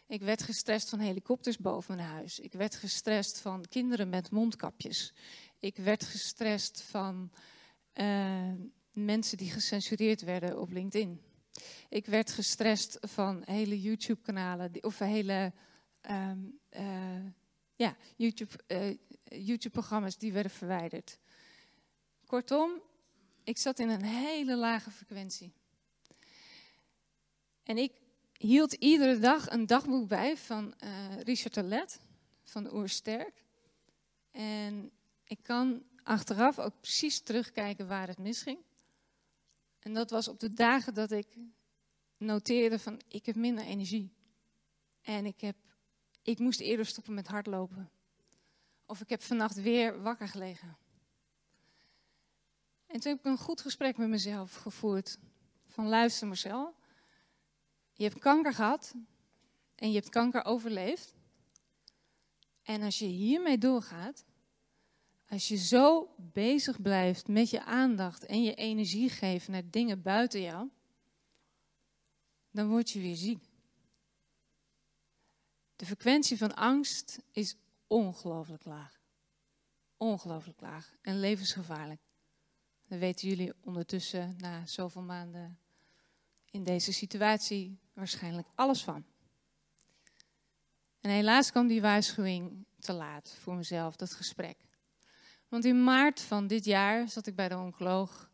Ik 0.09 0.21
werd 0.21 0.43
gestrest 0.43 0.89
van 0.89 0.99
helikopters 0.99 1.57
boven 1.57 1.95
mijn 1.95 2.07
huis. 2.07 2.39
Ik 2.39 2.53
werd 2.53 2.75
gestrest 2.75 3.39
van 3.39 3.65
kinderen 3.67 4.09
met 4.09 4.31
mondkapjes. 4.31 5.13
Ik 5.59 5.75
werd 5.75 6.03
gestrest 6.03 6.81
van 6.81 7.31
uh, 7.93 8.51
mensen 8.91 9.37
die 9.37 9.51
gecensureerd 9.51 10.21
werden 10.21 10.59
op 10.59 10.71
LinkedIn. 10.71 11.21
Ik 11.89 12.05
werd 12.05 12.31
gestrest 12.31 12.97
van 13.01 13.41
hele 13.45 13.81
YouTube-kanalen 13.81 14.83
of 14.83 14.99
hele 14.99 15.53
um, 16.09 16.59
uh, 16.71 17.25
ja, 17.75 17.95
uh, 18.17 18.97
YouTube-programma's 19.23 20.17
die 20.17 20.33
werden 20.33 20.51
verwijderd. 20.51 21.19
Kortom, 22.25 22.81
ik 23.43 23.57
zat 23.57 23.79
in 23.79 23.89
een 23.89 24.05
hele 24.05 24.55
lage 24.55 24.91
frequentie. 24.91 25.53
En 27.63 27.77
ik 27.77 28.07
hield 28.39 28.73
iedere 28.73 29.19
dag 29.19 29.49
een 29.49 29.65
dagboek 29.65 30.07
bij 30.07 30.37
van 30.37 30.73
uh, 30.83 31.21
Richard 31.21 31.53
Talet, 31.53 31.99
van 32.43 32.73
Oersterk. 32.73 33.43
En 34.31 34.91
ik 35.23 35.39
kan 35.41 35.83
achteraf 36.03 36.59
ook 36.59 36.79
precies 36.79 37.21
terugkijken 37.21 37.87
waar 37.87 38.07
het 38.07 38.17
misging. 38.17 38.59
En 39.79 39.93
dat 39.93 40.09
was 40.09 40.27
op 40.27 40.39
de 40.39 40.53
dagen 40.53 40.93
dat 40.93 41.11
ik 41.11 41.27
noteerde 42.17 42.79
van 42.79 43.01
ik 43.07 43.25
heb 43.25 43.35
minder 43.35 43.63
energie. 43.63 44.13
En 45.01 45.25
ik, 45.25 45.41
heb, 45.41 45.55
ik 46.21 46.39
moest 46.39 46.59
eerder 46.59 46.85
stoppen 46.85 47.13
met 47.13 47.27
hardlopen. 47.27 47.89
Of 48.85 49.01
ik 49.01 49.09
heb 49.09 49.21
vannacht 49.21 49.61
weer 49.61 50.01
wakker 50.01 50.27
gelegen. 50.27 50.77
En 52.87 52.99
toen 52.99 53.11
heb 53.11 53.19
ik 53.19 53.25
een 53.25 53.37
goed 53.37 53.61
gesprek 53.61 53.97
met 53.97 54.09
mezelf 54.09 54.55
gevoerd. 54.55 55.17
Van 55.67 55.87
luister 55.87 56.27
Marcel, 56.27 56.75
je 57.99 58.05
hebt 58.05 58.19
kanker 58.19 58.53
gehad 58.53 58.93
en 59.75 59.87
je 59.87 59.95
hebt 59.95 60.09
kanker 60.09 60.45
overleefd. 60.45 61.15
En 62.61 62.81
als 62.81 62.99
je 62.99 63.05
hiermee 63.05 63.57
doorgaat, 63.57 64.25
als 65.27 65.47
je 65.47 65.57
zo 65.57 66.15
bezig 66.17 66.81
blijft 66.81 67.27
met 67.27 67.49
je 67.49 67.63
aandacht 67.63 68.25
en 68.25 68.43
je 68.43 68.53
energie 68.53 69.09
geven 69.09 69.51
naar 69.51 69.69
dingen 69.69 70.01
buiten 70.01 70.41
jou, 70.41 70.69
dan 72.51 72.67
word 72.67 72.89
je 72.89 72.99
weer 72.99 73.15
ziek. 73.15 73.43
De 75.75 75.85
frequentie 75.85 76.37
van 76.37 76.55
angst 76.55 77.19
is 77.31 77.55
ongelooflijk 77.87 78.65
laag. 78.65 79.01
Ongelooflijk 79.97 80.61
laag 80.61 80.95
en 81.01 81.19
levensgevaarlijk. 81.19 82.01
Dat 82.87 82.99
weten 82.99 83.27
jullie 83.27 83.53
ondertussen 83.63 84.35
na 84.37 84.65
zoveel 84.65 85.01
maanden 85.01 85.59
in 86.51 86.63
deze 86.63 86.93
situatie 86.93 87.79
waarschijnlijk 87.99 88.47
alles 88.55 88.83
van. 88.83 89.05
En 91.01 91.09
helaas 91.09 91.51
kwam 91.51 91.67
die 91.67 91.81
waarschuwing 91.81 92.65
te 92.79 92.93
laat 92.93 93.35
voor 93.39 93.55
mezelf, 93.55 93.95
dat 93.95 94.13
gesprek. 94.13 94.57
Want 95.47 95.65
in 95.65 95.83
maart 95.83 96.21
van 96.21 96.47
dit 96.47 96.65
jaar 96.65 97.09
zat 97.09 97.27
ik 97.27 97.35
bij 97.35 97.49
de 97.49 97.57
oncoloog 97.57 98.31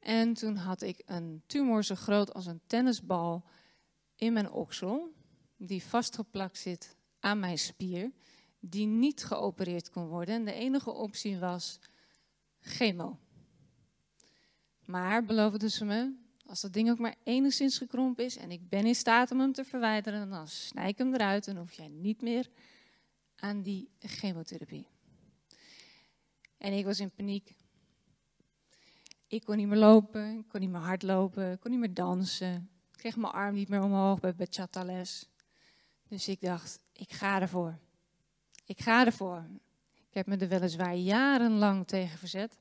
en 0.00 0.34
toen 0.34 0.56
had 0.56 0.82
ik 0.82 1.02
een 1.06 1.42
tumor 1.46 1.84
zo 1.84 1.94
groot 1.94 2.34
als 2.34 2.46
een 2.46 2.60
tennisbal 2.66 3.44
in 4.16 4.32
mijn 4.32 4.50
oksel, 4.50 5.12
die 5.56 5.82
vastgeplakt 5.82 6.58
zit 6.58 6.96
aan 7.20 7.38
mijn 7.38 7.58
spier, 7.58 8.12
die 8.60 8.86
niet 8.86 9.24
geopereerd 9.24 9.90
kon 9.90 10.06
worden. 10.06 10.34
En 10.34 10.44
de 10.44 10.52
enige 10.52 10.90
optie 10.90 11.38
was 11.38 11.78
chemo. 12.60 13.18
Maar 14.84 15.24
beloofden 15.24 15.70
ze 15.70 15.84
me, 15.84 16.23
als 16.54 16.62
dat 16.62 16.72
ding 16.72 16.90
ook 16.90 16.98
maar 16.98 17.14
enigszins 17.22 17.78
gekrompen 17.78 18.24
is 18.24 18.36
en 18.36 18.50
ik 18.50 18.68
ben 18.68 18.86
in 18.86 18.94
staat 18.94 19.30
om 19.30 19.40
hem 19.40 19.52
te 19.52 19.64
verwijderen, 19.64 20.30
dan 20.30 20.48
snij 20.48 20.88
ik 20.88 20.98
hem 20.98 21.14
eruit 21.14 21.46
en 21.46 21.56
hoef 21.56 21.72
jij 21.72 21.88
niet 21.88 22.22
meer 22.22 22.50
aan 23.36 23.62
die 23.62 23.90
chemotherapie. 23.98 24.86
En 26.58 26.72
ik 26.72 26.84
was 26.84 27.00
in 27.00 27.10
paniek. 27.10 27.54
Ik 29.26 29.44
kon 29.44 29.56
niet 29.56 29.66
meer 29.66 29.78
lopen, 29.78 30.38
ik 30.38 30.48
kon 30.48 30.60
niet 30.60 30.70
meer 30.70 30.80
hardlopen, 30.80 31.52
ik 31.52 31.60
kon 31.60 31.70
niet 31.70 31.80
meer 31.80 31.94
dansen. 31.94 32.70
Ik 32.92 32.98
kreeg 32.98 33.16
mijn 33.16 33.32
arm 33.32 33.54
niet 33.54 33.68
meer 33.68 33.82
omhoog 33.82 34.20
bij 34.20 34.34
bachata-les. 34.34 35.28
Dus 36.08 36.28
ik 36.28 36.40
dacht, 36.40 36.80
ik 36.92 37.12
ga 37.12 37.40
ervoor. 37.40 37.78
Ik 38.64 38.80
ga 38.80 39.06
ervoor. 39.06 39.44
Ik 40.08 40.14
heb 40.14 40.26
me 40.26 40.36
er 40.36 40.48
weliswaar 40.48 40.96
jarenlang 40.96 41.86
tegen 41.86 42.18
verzet, 42.18 42.58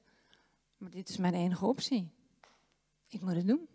maar 0.77 0.89
dit 0.89 1.09
is 1.09 1.17
mijn 1.17 1.33
enige 1.33 1.65
optie. 1.65 2.11
Ik 3.07 3.21
moet 3.21 3.35
het 3.35 3.47
doen. 3.47 3.67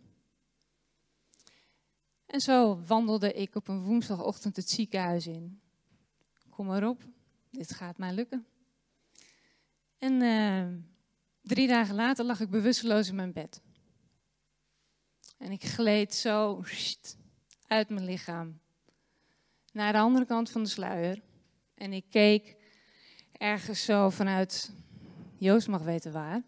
En 2.28 2.40
zo 2.40 2.82
wandelde 2.86 3.32
ik 3.32 3.54
op 3.54 3.68
een 3.68 3.82
woensdagochtend 3.82 4.56
het 4.56 4.70
ziekenhuis 4.70 5.26
in. 5.26 5.60
Kom 6.50 6.66
maar 6.66 6.88
op, 6.88 7.02
dit 7.50 7.74
gaat 7.74 7.98
mij 7.98 8.12
lukken. 8.12 8.46
En 9.98 10.12
uh, 10.22 10.66
drie 11.42 11.68
dagen 11.68 11.94
later 11.94 12.24
lag 12.24 12.40
ik 12.40 12.50
bewusteloos 12.50 13.08
in 13.08 13.14
mijn 13.14 13.32
bed. 13.32 13.62
En 15.38 15.50
ik 15.50 15.64
gleed 15.64 16.14
zo 16.14 16.62
uit 17.66 17.88
mijn 17.88 18.04
lichaam 18.04 18.60
naar 19.72 19.92
de 19.92 19.98
andere 19.98 20.26
kant 20.26 20.50
van 20.50 20.62
de 20.62 20.68
sluier. 20.68 21.22
En 21.74 21.92
ik 21.92 22.04
keek 22.10 22.56
ergens 23.32 23.84
zo 23.84 24.10
vanuit, 24.10 24.72
Joost 25.36 25.68
mag 25.68 25.82
weten 25.82 26.12
waar, 26.12 26.42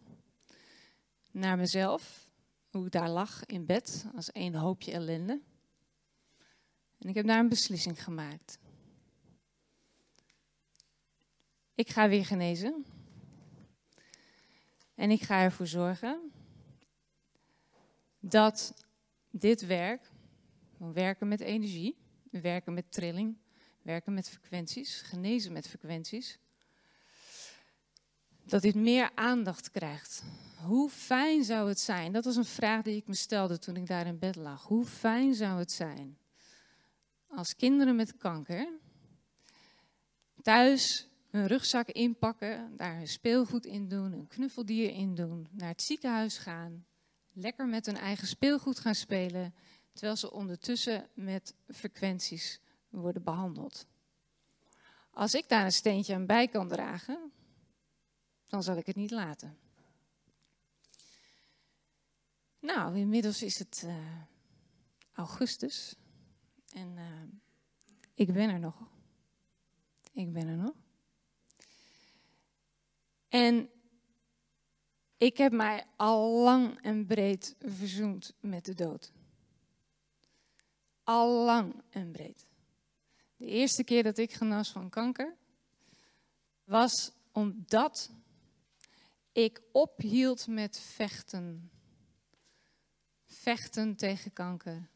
naar 1.30 1.56
mezelf. 1.56 2.28
Hoe 2.70 2.86
ik 2.86 2.92
daar 2.92 3.10
lag 3.10 3.46
in 3.46 3.66
bed 3.66 4.06
als 4.14 4.32
één 4.32 4.54
hoopje 4.54 4.92
ellende. 4.92 5.40
En 7.00 7.08
ik 7.08 7.14
heb 7.14 7.26
daar 7.26 7.38
een 7.38 7.48
beslissing 7.48 8.02
gemaakt. 8.02 8.58
Ik 11.74 11.90
ga 11.90 12.08
weer 12.08 12.24
genezen. 12.24 12.84
En 14.94 15.10
ik 15.10 15.22
ga 15.22 15.42
ervoor 15.42 15.66
zorgen 15.66 16.32
dat 18.18 18.84
dit 19.30 19.66
werk, 19.66 20.10
werken 20.76 21.28
met 21.28 21.40
energie, 21.40 21.96
werken 22.30 22.74
met 22.74 22.92
trilling, 22.92 23.36
werken 23.82 24.14
met 24.14 24.28
frequenties, 24.28 25.00
genezen 25.00 25.52
met 25.52 25.68
frequenties, 25.68 26.38
Dat 28.44 28.62
dit 28.62 28.74
meer 28.74 29.10
aandacht 29.14 29.70
krijgt. 29.70 30.22
Hoe 30.64 30.90
fijn 30.90 31.44
zou 31.44 31.68
het 31.68 31.80
zijn? 31.80 32.12
Dat 32.12 32.24
was 32.24 32.36
een 32.36 32.44
vraag 32.44 32.82
die 32.82 32.96
ik 32.96 33.06
me 33.06 33.14
stelde 33.14 33.58
toen 33.58 33.76
ik 33.76 33.86
daar 33.86 34.06
in 34.06 34.18
bed 34.18 34.36
lag. 34.36 34.62
Hoe 34.62 34.84
fijn 34.84 35.34
zou 35.34 35.58
het 35.58 35.72
zijn 35.72 36.19
als 37.30 37.56
kinderen 37.56 37.96
met 37.96 38.16
kanker 38.16 38.78
thuis 40.42 41.08
hun 41.30 41.46
rugzak 41.46 41.88
inpakken, 41.88 42.76
daar 42.76 42.96
hun 42.96 43.08
speelgoed 43.08 43.66
in 43.66 43.88
doen, 43.88 44.12
een 44.12 44.26
knuffeldier 44.26 44.90
in 44.90 45.14
doen, 45.14 45.48
naar 45.50 45.68
het 45.68 45.82
ziekenhuis 45.82 46.38
gaan, 46.38 46.86
lekker 47.32 47.66
met 47.68 47.86
hun 47.86 47.96
eigen 47.96 48.26
speelgoed 48.26 48.78
gaan 48.78 48.94
spelen, 48.94 49.54
terwijl 49.92 50.16
ze 50.16 50.32
ondertussen 50.32 51.08
met 51.14 51.54
frequenties 51.68 52.60
worden 52.88 53.22
behandeld. 53.22 53.86
Als 55.10 55.34
ik 55.34 55.48
daar 55.48 55.64
een 55.64 55.72
steentje 55.72 56.14
aan 56.14 56.26
bij 56.26 56.48
kan 56.48 56.68
dragen, 56.68 57.32
dan 58.46 58.62
zal 58.62 58.76
ik 58.76 58.86
het 58.86 58.96
niet 58.96 59.10
laten. 59.10 59.58
Nou, 62.58 62.96
inmiddels 62.98 63.42
is 63.42 63.58
het 63.58 63.82
uh, 63.86 63.96
augustus 65.12 65.94
en 66.74 66.96
uh, 66.96 67.22
ik 68.14 68.32
ben 68.32 68.50
er 68.50 68.58
nog. 68.58 68.88
Ik 70.12 70.32
ben 70.32 70.48
er 70.48 70.56
nog. 70.56 70.74
En 73.28 73.70
ik 75.16 75.36
heb 75.36 75.52
mij 75.52 75.86
al 75.96 76.42
lang 76.42 76.82
en 76.82 77.06
breed 77.06 77.56
verzoend 77.58 78.34
met 78.40 78.64
de 78.64 78.74
dood. 78.74 79.12
Al 81.02 81.44
lang 81.44 81.82
en 81.90 82.12
breed. 82.12 82.46
De 83.36 83.46
eerste 83.46 83.84
keer 83.84 84.02
dat 84.02 84.18
ik 84.18 84.32
genas 84.32 84.70
van 84.70 84.88
kanker 84.88 85.36
was 86.64 87.12
omdat 87.32 88.10
ik 89.32 89.62
ophield 89.72 90.46
met 90.46 90.78
vechten. 90.78 91.70
Vechten 93.26 93.96
tegen 93.96 94.32
kanker. 94.32 94.88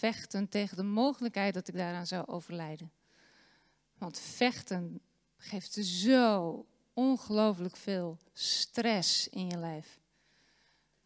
Vechten 0.00 0.48
tegen 0.48 0.76
de 0.76 0.82
mogelijkheid 0.82 1.54
dat 1.54 1.68
ik 1.68 1.74
daaraan 1.74 2.06
zou 2.06 2.26
overlijden. 2.26 2.92
Want 3.98 4.18
vechten 4.18 5.00
geeft 5.36 5.72
zo 5.72 6.66
ongelooflijk 6.92 7.76
veel 7.76 8.18
stress 8.32 9.28
in 9.28 9.46
je 9.46 9.56
lijf. 9.56 10.00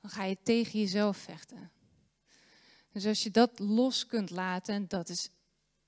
Dan 0.01 0.11
ga 0.11 0.25
je 0.25 0.37
tegen 0.43 0.79
jezelf 0.79 1.17
vechten. 1.17 1.71
Dus 2.93 3.07
als 3.07 3.23
je 3.23 3.31
dat 3.31 3.59
los 3.59 4.07
kunt 4.07 4.31
laten, 4.31 4.75
en 4.75 4.89
dat 4.89 5.09
is, 5.09 5.31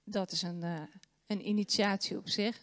dat 0.04 0.32
is 0.32 0.42
een, 0.42 0.62
uh, 0.62 0.82
een 1.26 1.48
initiatie 1.48 2.16
op 2.16 2.28
zich. 2.28 2.58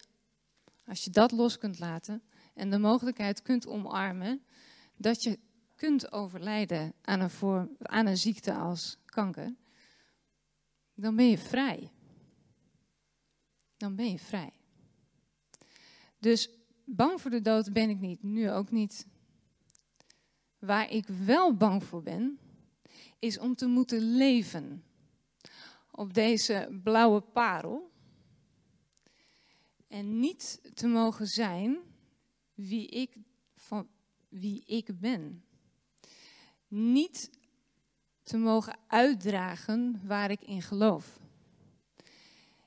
Als 0.85 1.03
je 1.03 1.09
dat 1.09 1.31
los 1.31 1.57
kunt 1.57 1.79
laten 1.79 2.23
en 2.53 2.69
de 2.69 2.79
mogelijkheid 2.79 3.41
kunt 3.41 3.67
omarmen 3.67 4.43
dat 4.97 5.23
je 5.23 5.39
kunt 5.75 6.11
overlijden 6.11 6.93
aan 7.01 7.19
een, 7.19 7.29
vorm, 7.29 7.75
aan 7.79 8.05
een 8.05 8.17
ziekte 8.17 8.53
als 8.53 8.97
kanker, 9.05 9.53
dan 10.93 11.15
ben 11.15 11.29
je 11.29 11.37
vrij. 11.37 11.91
Dan 13.77 13.95
ben 13.95 14.11
je 14.11 14.19
vrij. 14.19 14.53
Dus 16.19 16.49
bang 16.85 17.21
voor 17.21 17.31
de 17.31 17.41
dood 17.41 17.73
ben 17.73 17.89
ik 17.89 17.99
niet, 17.99 18.23
nu 18.23 18.51
ook 18.51 18.71
niet. 18.71 19.07
Waar 20.59 20.91
ik 20.91 21.07
wel 21.07 21.55
bang 21.55 21.83
voor 21.83 22.03
ben, 22.03 22.39
is 23.19 23.39
om 23.39 23.55
te 23.55 23.67
moeten 23.67 24.15
leven 24.15 24.83
op 25.91 26.13
deze 26.13 26.79
blauwe 26.83 27.21
parel. 27.21 27.91
En 29.87 30.19
niet 30.19 30.61
te 30.73 30.87
mogen 30.87 31.27
zijn 31.27 31.77
wie 32.53 32.87
ik, 32.87 33.15
van 33.55 33.87
wie 34.29 34.63
ik 34.65 34.99
ben. 34.99 35.43
Niet 36.67 37.29
te 38.23 38.37
mogen 38.37 38.77
uitdragen 38.87 40.01
waar 40.03 40.31
ik 40.31 40.41
in 40.41 40.61
geloof. 40.61 41.19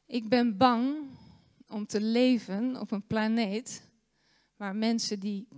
Ik 0.07 0.29
ben 0.29 0.57
bang 0.57 1.09
om 1.69 1.87
te 1.87 2.01
leven 2.01 2.81
op 2.81 2.91
een 2.91 3.07
planeet 3.07 3.89
waar 4.57 4.77
mensen 4.77 5.21
die 5.21 5.49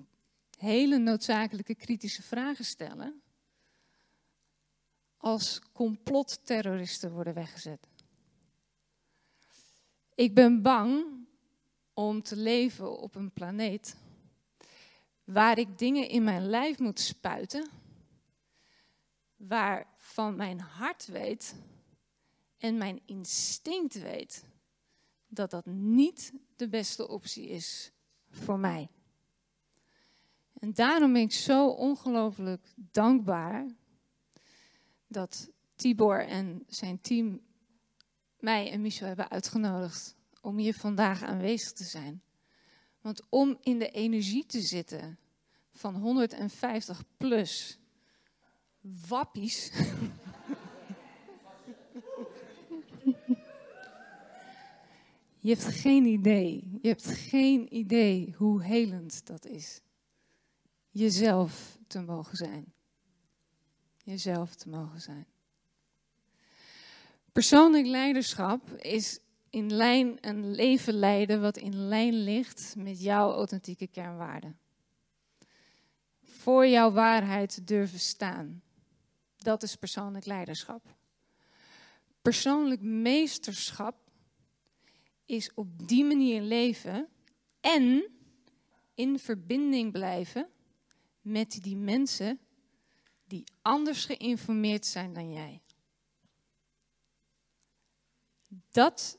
hele 0.58 0.98
noodzakelijke 0.98 1.74
kritische 1.74 2.22
vragen 2.22 2.64
stellen, 2.64 3.22
als 5.16 5.60
complotterroristen 5.72 7.12
worden 7.12 7.34
weggezet. 7.34 7.88
Ik 10.14 10.34
ben 10.34 10.62
bang 10.62 11.04
om 11.94 12.22
te 12.22 12.36
leven 12.36 12.98
op 12.98 13.14
een 13.14 13.32
planeet 13.32 13.96
waar 15.24 15.58
ik 15.58 15.78
dingen 15.78 16.08
in 16.08 16.24
mijn 16.24 16.46
lijf 16.46 16.78
moet 16.78 17.00
spuiten, 17.00 17.68
waarvan 19.38 20.36
mijn 20.36 20.60
hart 20.60 21.06
weet 21.06 21.54
en 22.56 22.78
mijn 22.78 23.00
instinct 23.04 24.02
weet 24.02 24.44
dat 25.26 25.50
dat 25.50 25.66
niet 25.66 26.32
de 26.56 26.68
beste 26.68 27.08
optie 27.08 27.48
is 27.48 27.92
voor 28.30 28.58
mij. 28.58 28.88
En 30.58 30.72
daarom 30.72 31.12
ben 31.12 31.22
ik 31.22 31.32
zo 31.32 31.68
ongelooflijk 31.68 32.72
dankbaar 32.74 33.66
dat 35.06 35.50
Tibor 35.74 36.26
en 36.26 36.64
zijn 36.66 37.00
team 37.00 37.40
mij 38.38 38.70
en 38.70 38.80
Michel 38.80 39.06
hebben 39.06 39.30
uitgenodigd 39.30 40.16
om 40.40 40.58
hier 40.58 40.74
vandaag 40.74 41.22
aanwezig 41.22 41.72
te 41.72 41.84
zijn. 41.84 42.22
Want 43.00 43.22
om 43.28 43.58
in 43.60 43.78
de 43.78 43.90
energie 43.90 44.46
te 44.46 44.60
zitten 44.60 45.18
van 45.72 45.94
150 45.94 47.02
plus 47.16 47.78
wappies. 49.08 49.70
Je 55.40 55.48
hebt 55.48 55.64
geen 55.64 56.04
idee. 56.04 56.78
Je 56.82 56.88
hebt 56.88 57.06
geen 57.06 57.74
idee 57.74 58.34
hoe 58.36 58.62
helend 58.62 59.26
dat 59.26 59.46
is. 59.46 59.80
Jezelf 60.90 61.78
te 61.86 62.00
mogen 62.00 62.36
zijn. 62.36 62.72
Jezelf 64.04 64.54
te 64.54 64.68
mogen 64.68 65.00
zijn. 65.00 65.26
Persoonlijk 67.32 67.86
leiderschap 67.86 68.70
is 68.72 69.20
in 69.50 69.72
lijn 69.72 70.18
een 70.20 70.50
leven 70.50 70.94
leiden 70.94 71.40
wat 71.40 71.56
in 71.56 71.76
lijn 71.76 72.14
ligt 72.14 72.74
met 72.76 73.02
jouw 73.02 73.32
authentieke 73.32 73.86
kernwaarden. 73.86 74.58
Voor 76.22 76.66
jouw 76.66 76.90
waarheid 76.90 77.66
durven 77.66 78.00
staan. 78.00 78.62
Dat 79.48 79.62
is 79.62 79.76
persoonlijk 79.76 80.24
leiderschap. 80.24 80.96
Persoonlijk 82.22 82.80
meesterschap 82.80 84.10
is 85.24 85.54
op 85.54 85.88
die 85.88 86.04
manier 86.04 86.40
leven 86.40 87.08
en 87.60 88.10
in 88.94 89.18
verbinding 89.18 89.92
blijven 89.92 90.48
met 91.20 91.58
die 91.62 91.76
mensen 91.76 92.40
die 93.26 93.44
anders 93.62 94.04
geïnformeerd 94.04 94.86
zijn 94.86 95.12
dan 95.12 95.32
jij. 95.32 95.62
Dat, 98.70 99.18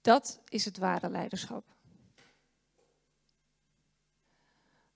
dat 0.00 0.40
is 0.48 0.64
het 0.64 0.76
ware 0.78 1.10
leiderschap. 1.10 1.74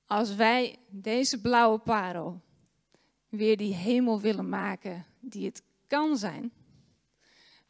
Als 0.07 0.35
wij 0.35 0.79
deze 0.89 1.41
blauwe 1.41 1.79
parel 1.79 2.43
weer 3.37 3.57
die 3.57 3.75
hemel 3.75 4.20
willen 4.20 4.49
maken 4.49 5.05
die 5.20 5.44
het 5.44 5.62
kan 5.87 6.16
zijn, 6.16 6.53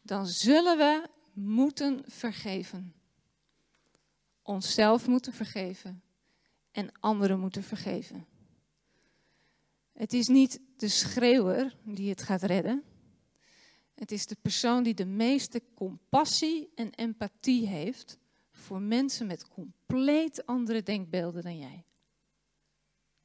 dan 0.03 0.27
zullen 0.27 0.79
we 0.79 1.09
moeten 1.33 2.03
vergeven. 2.07 2.95
Onszelf 4.43 5.07
moeten 5.07 5.33
vergeven 5.33 6.03
en 6.71 6.93
anderen 7.01 7.41
moeten 7.41 7.63
vergeven. 7.63 8.27
Het 9.93 10.13
is 10.13 10.29
niet 10.29 10.61
de 10.77 10.89
schreeuwer 10.89 11.77
die 11.85 12.09
het 12.09 12.23
gaat 12.23 12.43
redden. 12.43 12.83
Het 13.95 14.13
is 14.13 14.27
de 14.27 14.37
persoon 14.43 14.83
die 14.83 14.95
de 14.95 15.07
meeste 15.07 15.63
compassie 15.75 16.71
en 16.75 16.91
empathie 16.91 17.67
heeft 17.67 18.19
voor 18.51 18.81
mensen 18.81 19.27
met 19.27 19.49
compleet 19.49 20.47
andere 20.47 20.83
denkbeelden 20.83 21.43
dan 21.43 21.59
jij. 21.59 21.85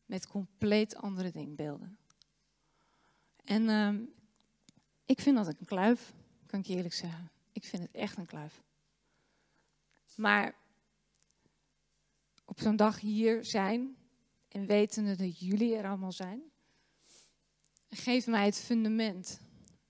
Met 0.06 0.28
compleet 0.28 0.96
andere 0.96 1.32
denkbeelden. 1.32 1.98
En 3.50 3.70
ehm, 3.70 4.04
ik 5.06 5.22
vind 5.22 5.36
dat 5.36 5.48
een 5.48 5.66
kluif, 5.66 6.14
kan 6.46 6.60
ik 6.60 6.66
je 6.66 6.76
eerlijk 6.76 6.94
zeggen. 6.94 7.32
Ik 7.52 7.66
vind 7.66 7.82
het 7.82 7.92
echt 7.92 8.18
een 8.18 8.26
kluif. 8.26 8.62
Maar 10.16 10.56
op 12.46 12.60
zo'n 12.60 12.76
dag 12.76 13.00
hier 13.00 13.46
zijn 13.46 13.98
en 14.48 14.66
wetende 14.66 15.16
dat 15.16 15.40
jullie 15.40 15.76
er 15.76 15.88
allemaal 15.88 16.12
zijn, 16.12 16.42
geef 17.90 18.28
mij 18.28 18.46
het 18.46 18.58
fundament 18.60 19.40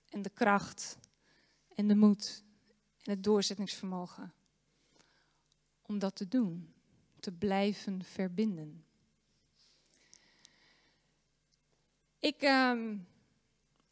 en 0.09 0.21
de 0.21 0.29
kracht 0.29 0.97
en 1.75 1.87
de 1.87 1.95
moed 1.95 2.43
en 3.03 3.11
het 3.11 3.23
doorzettingsvermogen 3.23 4.33
om 5.81 5.99
dat 5.99 6.15
te 6.15 6.27
doen, 6.27 6.73
te 7.19 7.31
blijven 7.31 8.03
verbinden. 8.03 8.85
Ik. 12.19 12.41
Ehm, 12.41 12.97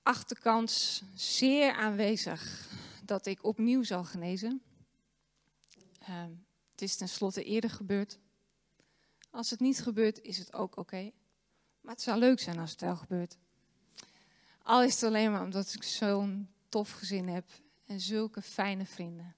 acht 0.07 0.29
de 0.29 0.39
kans 0.39 1.03
zeer 1.15 1.73
aanwezig 1.73 2.69
dat 3.03 3.25
ik 3.25 3.43
opnieuw 3.43 3.83
zal 3.83 4.03
genezen. 4.03 4.61
Ehm, 5.99 6.31
het 6.71 6.81
is 6.81 6.95
tenslotte 6.95 7.43
eerder 7.43 7.69
gebeurd. 7.69 8.19
Als 9.29 9.49
het 9.49 9.59
niet 9.59 9.79
gebeurt, 9.81 10.21
is 10.21 10.37
het 10.37 10.53
ook 10.53 10.77
oké. 10.77 11.11
Maar 11.81 11.93
het 11.93 12.01
zou 12.01 12.19
leuk 12.19 12.39
zijn 12.39 12.59
als 12.59 12.71
het 12.71 12.81
wel 12.81 12.95
gebeurt. 12.95 13.37
Al 14.63 14.83
is 14.83 14.93
het 14.93 15.03
alleen 15.03 15.31
maar 15.31 15.43
omdat 15.43 15.73
ik 15.73 15.83
zo'n 15.83 16.49
tof 16.69 16.91
gezin 16.91 17.27
heb 17.27 17.49
en 17.85 17.99
zulke 17.99 18.41
fijne 18.41 18.85
vrienden. 18.85 19.35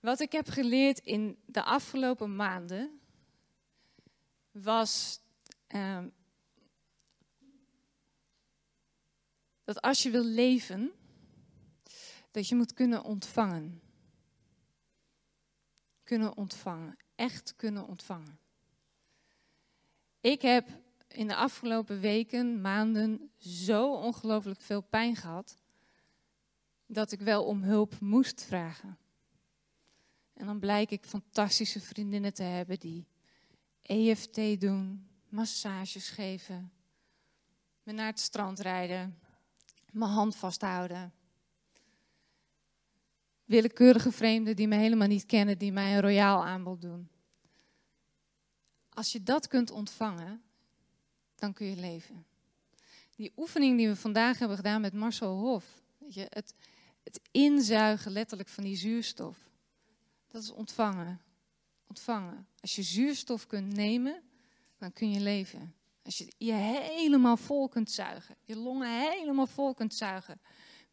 Wat 0.00 0.20
ik 0.20 0.32
heb 0.32 0.48
geleerd 0.48 0.98
in 0.98 1.38
de 1.46 1.62
afgelopen 1.62 2.36
maanden 2.36 3.00
was 4.50 5.20
ehm, 5.66 6.08
dat 9.74 9.82
als 9.82 10.02
je 10.02 10.10
wil 10.10 10.24
leven, 10.24 10.92
dat 12.30 12.48
je 12.48 12.54
moet 12.54 12.72
kunnen 12.72 13.02
ontvangen. 13.02 13.80
Kunnen 16.02 16.36
ontvangen, 16.36 16.96
echt 17.14 17.56
kunnen 17.56 17.86
ontvangen. 17.86 18.38
Ik 20.20 20.42
heb 20.42 20.68
in 21.08 21.28
de 21.28 21.34
afgelopen 21.34 22.00
weken, 22.00 22.60
maanden 22.60 23.30
zo 23.38 23.94
ongelooflijk 23.94 24.60
veel 24.60 24.80
pijn 24.80 25.16
gehad 25.16 25.56
dat 26.86 27.12
ik 27.12 27.20
wel 27.20 27.44
om 27.44 27.62
hulp 27.62 28.00
moest 28.00 28.44
vragen. 28.44 28.98
En 30.32 30.46
dan 30.46 30.58
blijk 30.58 30.90
ik 30.90 31.04
fantastische 31.04 31.80
vriendinnen 31.80 32.34
te 32.34 32.42
hebben 32.42 32.78
die 32.78 33.06
EFT 33.82 34.60
doen, 34.60 35.08
massages 35.28 36.08
geven, 36.08 36.72
me 37.82 37.92
naar 37.92 38.06
het 38.06 38.20
strand 38.20 38.58
rijden, 38.58 39.18
mijn 39.92 40.10
hand 40.10 40.36
vasthouden. 40.36 41.12
Willekeurige 43.44 44.12
vreemden 44.12 44.56
die 44.56 44.68
me 44.68 44.76
helemaal 44.76 45.08
niet 45.08 45.26
kennen, 45.26 45.58
die 45.58 45.72
mij 45.72 45.94
een 45.94 46.00
royaal 46.00 46.44
aanbod 46.44 46.80
doen. 46.80 47.08
Als 48.88 49.12
je 49.12 49.22
dat 49.22 49.46
kunt 49.48 49.70
ontvangen, 49.70 50.42
dan 51.34 51.52
kun 51.52 51.66
je 51.66 51.76
leven. 51.76 52.24
Die 53.16 53.32
oefening 53.36 53.76
die 53.76 53.88
we 53.88 53.96
vandaag 53.96 54.38
hebben 54.38 54.56
gedaan 54.56 54.80
met 54.80 54.92
Marcel 54.92 55.38
Hof, 55.38 55.82
weet 55.98 56.14
je, 56.14 56.26
het, 56.28 56.54
het 57.02 57.20
inzuigen 57.30 58.12
letterlijk 58.12 58.48
van 58.48 58.64
die 58.64 58.76
zuurstof, 58.76 59.38
dat 60.28 60.42
is 60.42 60.50
ontvangen. 60.50 61.20
Ontvangen. 61.86 62.46
Als 62.60 62.76
je 62.76 62.82
zuurstof 62.82 63.46
kunt 63.46 63.72
nemen, 63.72 64.22
dan 64.78 64.92
kun 64.92 65.10
je 65.10 65.20
leven. 65.20 65.74
Als 66.02 66.18
je 66.18 66.32
je 66.38 66.52
helemaal 66.52 67.36
vol 67.36 67.68
kunt 67.68 67.90
zuigen, 67.90 68.36
je 68.44 68.56
longen 68.56 69.10
helemaal 69.10 69.46
vol 69.46 69.74
kunt 69.74 69.94
zuigen 69.94 70.40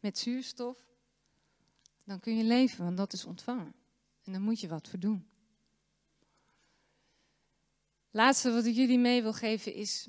met 0.00 0.18
zuurstof, 0.18 0.86
dan 2.04 2.20
kun 2.20 2.36
je 2.36 2.44
leven, 2.44 2.84
want 2.84 2.96
dat 2.96 3.12
is 3.12 3.24
ontvangen. 3.24 3.74
En 4.24 4.32
daar 4.32 4.40
moet 4.40 4.60
je 4.60 4.68
wat 4.68 4.88
voor 4.88 4.98
doen. 4.98 5.28
Laatste 8.10 8.52
wat 8.52 8.64
ik 8.64 8.74
jullie 8.74 8.98
mee 8.98 9.22
wil 9.22 9.32
geven 9.32 9.74
is. 9.74 10.08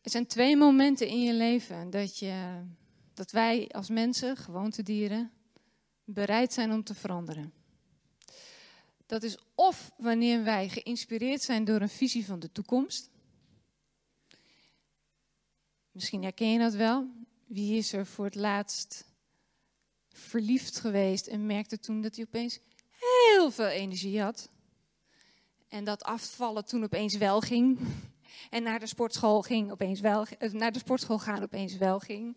Er 0.00 0.10
zijn 0.10 0.26
twee 0.26 0.56
momenten 0.56 1.08
in 1.08 1.22
je 1.22 1.32
leven 1.32 1.90
dat, 1.90 2.18
je, 2.18 2.64
dat 3.14 3.30
wij 3.30 3.68
als 3.68 3.88
mensen, 3.88 4.36
gewoontedieren, 4.36 5.32
bereid 6.04 6.52
zijn 6.52 6.72
om 6.72 6.84
te 6.84 6.94
veranderen. 6.94 7.52
Dat 9.14 9.22
is 9.22 9.36
of 9.54 9.92
wanneer 9.96 10.44
wij 10.44 10.68
geïnspireerd 10.68 11.42
zijn 11.42 11.64
door 11.64 11.80
een 11.80 11.88
visie 11.88 12.26
van 12.26 12.38
de 12.38 12.52
toekomst. 12.52 13.10
Misschien 15.90 16.22
herken 16.22 16.50
je 16.50 16.58
dat 16.58 16.74
wel. 16.74 17.08
Wie 17.46 17.76
is 17.76 17.92
er 17.92 18.06
voor 18.06 18.24
het 18.24 18.34
laatst 18.34 19.04
verliefd 20.08 20.80
geweest 20.80 21.26
en 21.26 21.46
merkte 21.46 21.78
toen 21.78 22.00
dat 22.00 22.16
hij 22.16 22.24
opeens 22.24 22.58
heel 22.98 23.50
veel 23.50 23.66
energie 23.66 24.20
had. 24.20 24.48
En 25.68 25.84
dat 25.84 26.02
afvallen 26.02 26.64
toen 26.64 26.84
opeens 26.84 27.16
wel 27.16 27.40
ging. 27.40 27.78
En 28.50 28.62
naar 28.62 28.80
de 28.80 28.86
sportschool 28.86 29.42
ging 29.42 29.70
opeens 29.70 30.00
wel, 30.00 30.26
eh, 30.26 30.52
naar 30.52 30.72
de 30.72 30.78
sportschool 30.78 31.18
gaan 31.18 31.42
opeens 31.42 31.76
wel 31.76 31.98
ging. 31.98 32.36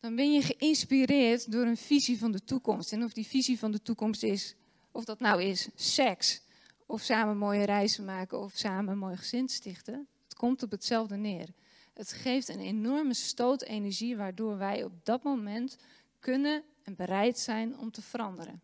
Dan 0.00 0.14
ben 0.14 0.32
je 0.32 0.42
geïnspireerd 0.42 1.52
door 1.52 1.66
een 1.66 1.76
visie 1.76 2.18
van 2.18 2.32
de 2.32 2.44
toekomst. 2.44 2.92
En 2.92 3.04
of 3.04 3.12
die 3.12 3.26
visie 3.26 3.58
van 3.58 3.70
de 3.70 3.82
toekomst 3.82 4.22
is, 4.22 4.56
of 4.96 5.04
dat 5.04 5.20
nou 5.20 5.42
is 5.42 5.68
seks, 5.74 6.42
of 6.86 7.02
samen 7.02 7.36
mooie 7.36 7.64
reizen 7.64 8.04
maken, 8.04 8.38
of 8.40 8.52
samen 8.56 8.92
een 8.92 8.98
mooi 8.98 9.16
gezin 9.16 9.48
stichten. 9.48 10.08
Het 10.24 10.34
komt 10.34 10.62
op 10.62 10.70
hetzelfde 10.70 11.16
neer. 11.16 11.48
Het 11.94 12.12
geeft 12.12 12.48
een 12.48 12.60
enorme 12.60 13.14
stoot 13.14 13.62
energie 13.62 14.16
waardoor 14.16 14.58
wij 14.58 14.84
op 14.84 14.92
dat 15.02 15.22
moment 15.22 15.76
kunnen 16.18 16.64
en 16.82 16.94
bereid 16.94 17.38
zijn 17.38 17.78
om 17.78 17.90
te 17.90 18.02
veranderen. 18.02 18.62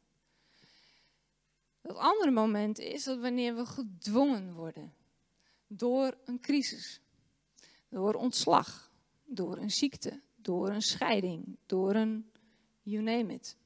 Het 1.81 1.97
andere 1.97 2.31
moment 2.31 2.79
is 2.79 3.05
dat 3.05 3.21
wanneer 3.21 3.57
we 3.57 3.67
gedwongen 3.67 4.53
worden 4.53 4.95
door 5.67 6.17
een 6.25 6.41
crisis, 6.41 7.01
door 7.89 8.15
ontslag, 8.15 8.93
door 9.25 9.57
een 9.57 9.71
ziekte, 9.71 10.21
door 10.37 10.69
een 10.69 10.83
scheiding, 10.83 11.57
door 11.67 11.95
een 11.95 12.31
you 12.83 13.03
name 13.03 13.33
it. 13.33 13.57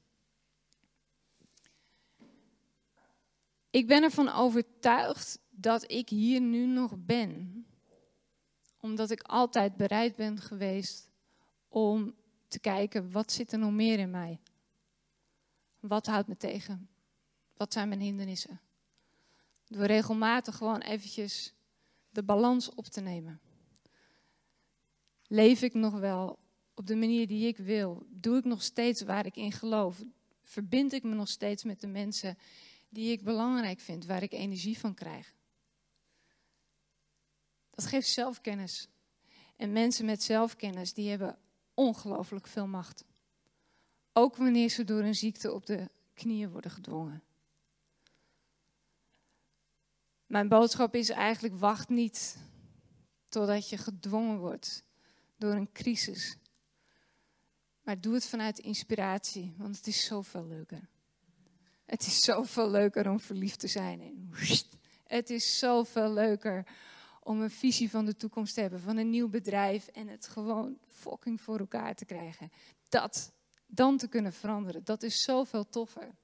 Ik 3.69 3.87
ben 3.87 4.03
ervan 4.03 4.29
overtuigd 4.29 5.39
dat 5.49 5.91
ik 5.91 6.09
hier 6.09 6.41
nu 6.41 6.65
nog 6.65 6.93
ben, 6.97 7.65
omdat 8.79 9.11
ik 9.11 9.21
altijd 9.21 9.75
bereid 9.75 10.15
ben 10.15 10.39
geweest 10.41 11.09
om 11.67 12.15
te 12.47 12.59
kijken 12.59 13.11
wat 13.11 13.31
zit 13.31 13.51
er 13.51 13.59
nog 13.59 13.71
meer 13.71 13.99
in 13.99 14.09
mij. 14.09 14.39
Wat 15.79 16.05
houdt 16.05 16.27
me 16.27 16.37
tegen? 16.37 16.89
Wat 17.57 17.73
zijn 17.73 17.87
mijn 17.87 18.01
hindernissen? 18.01 18.61
Door 19.65 19.85
regelmatig 19.85 20.55
gewoon 20.55 20.81
eventjes 20.81 21.53
de 22.09 22.23
balans 22.23 22.69
op 22.69 22.85
te 22.85 23.01
nemen. 23.01 23.39
Leef 25.27 25.61
ik 25.61 25.73
nog 25.73 25.93
wel 25.93 26.39
op 26.73 26.87
de 26.87 26.95
manier 26.95 27.27
die 27.27 27.47
ik 27.47 27.57
wil? 27.57 28.05
Doe 28.09 28.37
ik 28.37 28.45
nog 28.45 28.63
steeds 28.63 29.01
waar 29.01 29.25
ik 29.25 29.35
in 29.35 29.51
geloof? 29.51 30.03
Verbind 30.41 30.93
ik 30.93 31.03
me 31.03 31.15
nog 31.15 31.27
steeds 31.27 31.63
met 31.63 31.79
de 31.79 31.87
mensen 31.87 32.37
die 32.89 33.11
ik 33.11 33.23
belangrijk 33.23 33.79
vind, 33.79 34.05
waar 34.05 34.23
ik 34.23 34.31
energie 34.31 34.79
van 34.79 34.93
krijg? 34.93 35.33
Dat 37.69 37.85
geeft 37.85 38.07
zelfkennis. 38.07 38.87
En 39.55 39.71
mensen 39.71 40.05
met 40.05 40.23
zelfkennis, 40.23 40.93
die 40.93 41.09
hebben 41.09 41.37
ongelooflijk 41.73 42.47
veel 42.47 42.67
macht. 42.67 43.03
Ook 44.13 44.35
wanneer 44.35 44.69
ze 44.69 44.83
door 44.83 45.01
een 45.01 45.15
ziekte 45.15 45.53
op 45.53 45.65
de 45.65 45.89
knieën 46.13 46.51
worden 46.51 46.71
gedwongen. 46.71 47.23
Mijn 50.25 50.47
boodschap 50.47 50.95
is 50.95 51.09
eigenlijk: 51.09 51.55
wacht 51.55 51.89
niet 51.89 52.37
totdat 53.29 53.69
je 53.69 53.77
gedwongen 53.77 54.37
wordt 54.39 54.83
door 55.37 55.53
een 55.53 55.71
crisis. 55.71 56.37
Maar 57.81 58.01
doe 58.01 58.13
het 58.13 58.27
vanuit 58.27 58.59
inspiratie, 58.59 59.53
want 59.57 59.75
het 59.75 59.87
is 59.87 60.05
zoveel 60.05 60.47
leuker. 60.47 60.89
Het 61.87 62.01
is 62.01 62.19
zoveel 62.19 62.69
leuker 62.69 63.09
om 63.09 63.19
verliefd 63.19 63.59
te 63.59 63.67
zijn. 63.67 64.31
Het 65.03 65.29
is 65.29 65.59
zoveel 65.59 66.13
leuker 66.13 66.67
om 67.23 67.41
een 67.41 67.51
visie 67.51 67.89
van 67.89 68.05
de 68.05 68.15
toekomst 68.15 68.53
te 68.53 68.61
hebben, 68.61 68.79
van 68.79 68.97
een 68.97 69.09
nieuw 69.09 69.29
bedrijf 69.29 69.87
en 69.87 70.07
het 70.07 70.27
gewoon 70.27 70.77
fucking 70.85 71.41
voor 71.41 71.59
elkaar 71.59 71.95
te 71.95 72.05
krijgen. 72.05 72.51
Dat 72.89 73.31
dan 73.65 73.97
te 73.97 74.07
kunnen 74.07 74.33
veranderen, 74.33 74.83
dat 74.83 75.03
is 75.03 75.21
zoveel 75.21 75.69
toffer 75.69 76.15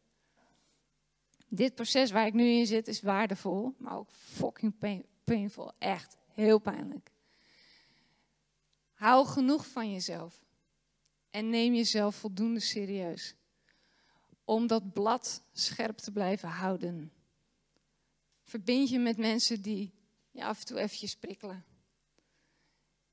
dit 1.55 1.75
proces 1.75 2.11
waar 2.11 2.25
ik 2.25 2.33
nu 2.33 2.47
in 2.47 2.65
zit 2.65 2.87
is 2.87 3.01
waardevol, 3.01 3.73
maar 3.77 3.97
ook 3.97 4.09
fucking 4.11 4.77
pain, 4.77 5.05
painful. 5.23 5.73
Echt 5.77 6.17
heel 6.33 6.59
pijnlijk. 6.59 7.11
Hou 8.93 9.25
genoeg 9.25 9.67
van 9.67 9.91
jezelf 9.91 10.43
en 11.29 11.49
neem 11.49 11.73
jezelf 11.73 12.15
voldoende 12.15 12.59
serieus 12.59 13.35
om 14.45 14.67
dat 14.67 14.93
blad 14.93 15.43
scherp 15.51 15.97
te 15.97 16.11
blijven 16.11 16.49
houden. 16.49 17.11
Verbind 18.43 18.89
je 18.89 18.99
met 18.99 19.17
mensen 19.17 19.61
die 19.61 19.93
je 20.31 20.43
af 20.43 20.59
en 20.59 20.65
toe 20.65 20.79
eventjes 20.79 21.15
prikkelen. 21.15 21.65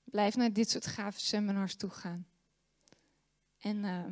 Blijf 0.04 0.36
naar 0.36 0.52
dit 0.52 0.70
soort 0.70 0.86
gave 0.86 1.20
seminars 1.20 1.74
toe 1.74 1.90
gaan. 1.90 2.26
En 3.58 3.84
uh, 3.84 4.06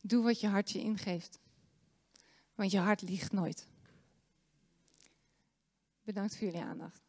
doe 0.00 0.22
wat 0.22 0.40
je 0.40 0.48
hart 0.48 0.70
je 0.70 0.80
ingeeft. 0.80 1.38
Want 2.54 2.70
je 2.70 2.78
hart 2.78 3.02
liegt 3.02 3.32
nooit. 3.32 3.68
Bedankt 6.02 6.36
voor 6.36 6.46
jullie 6.46 6.62
aandacht. 6.62 7.02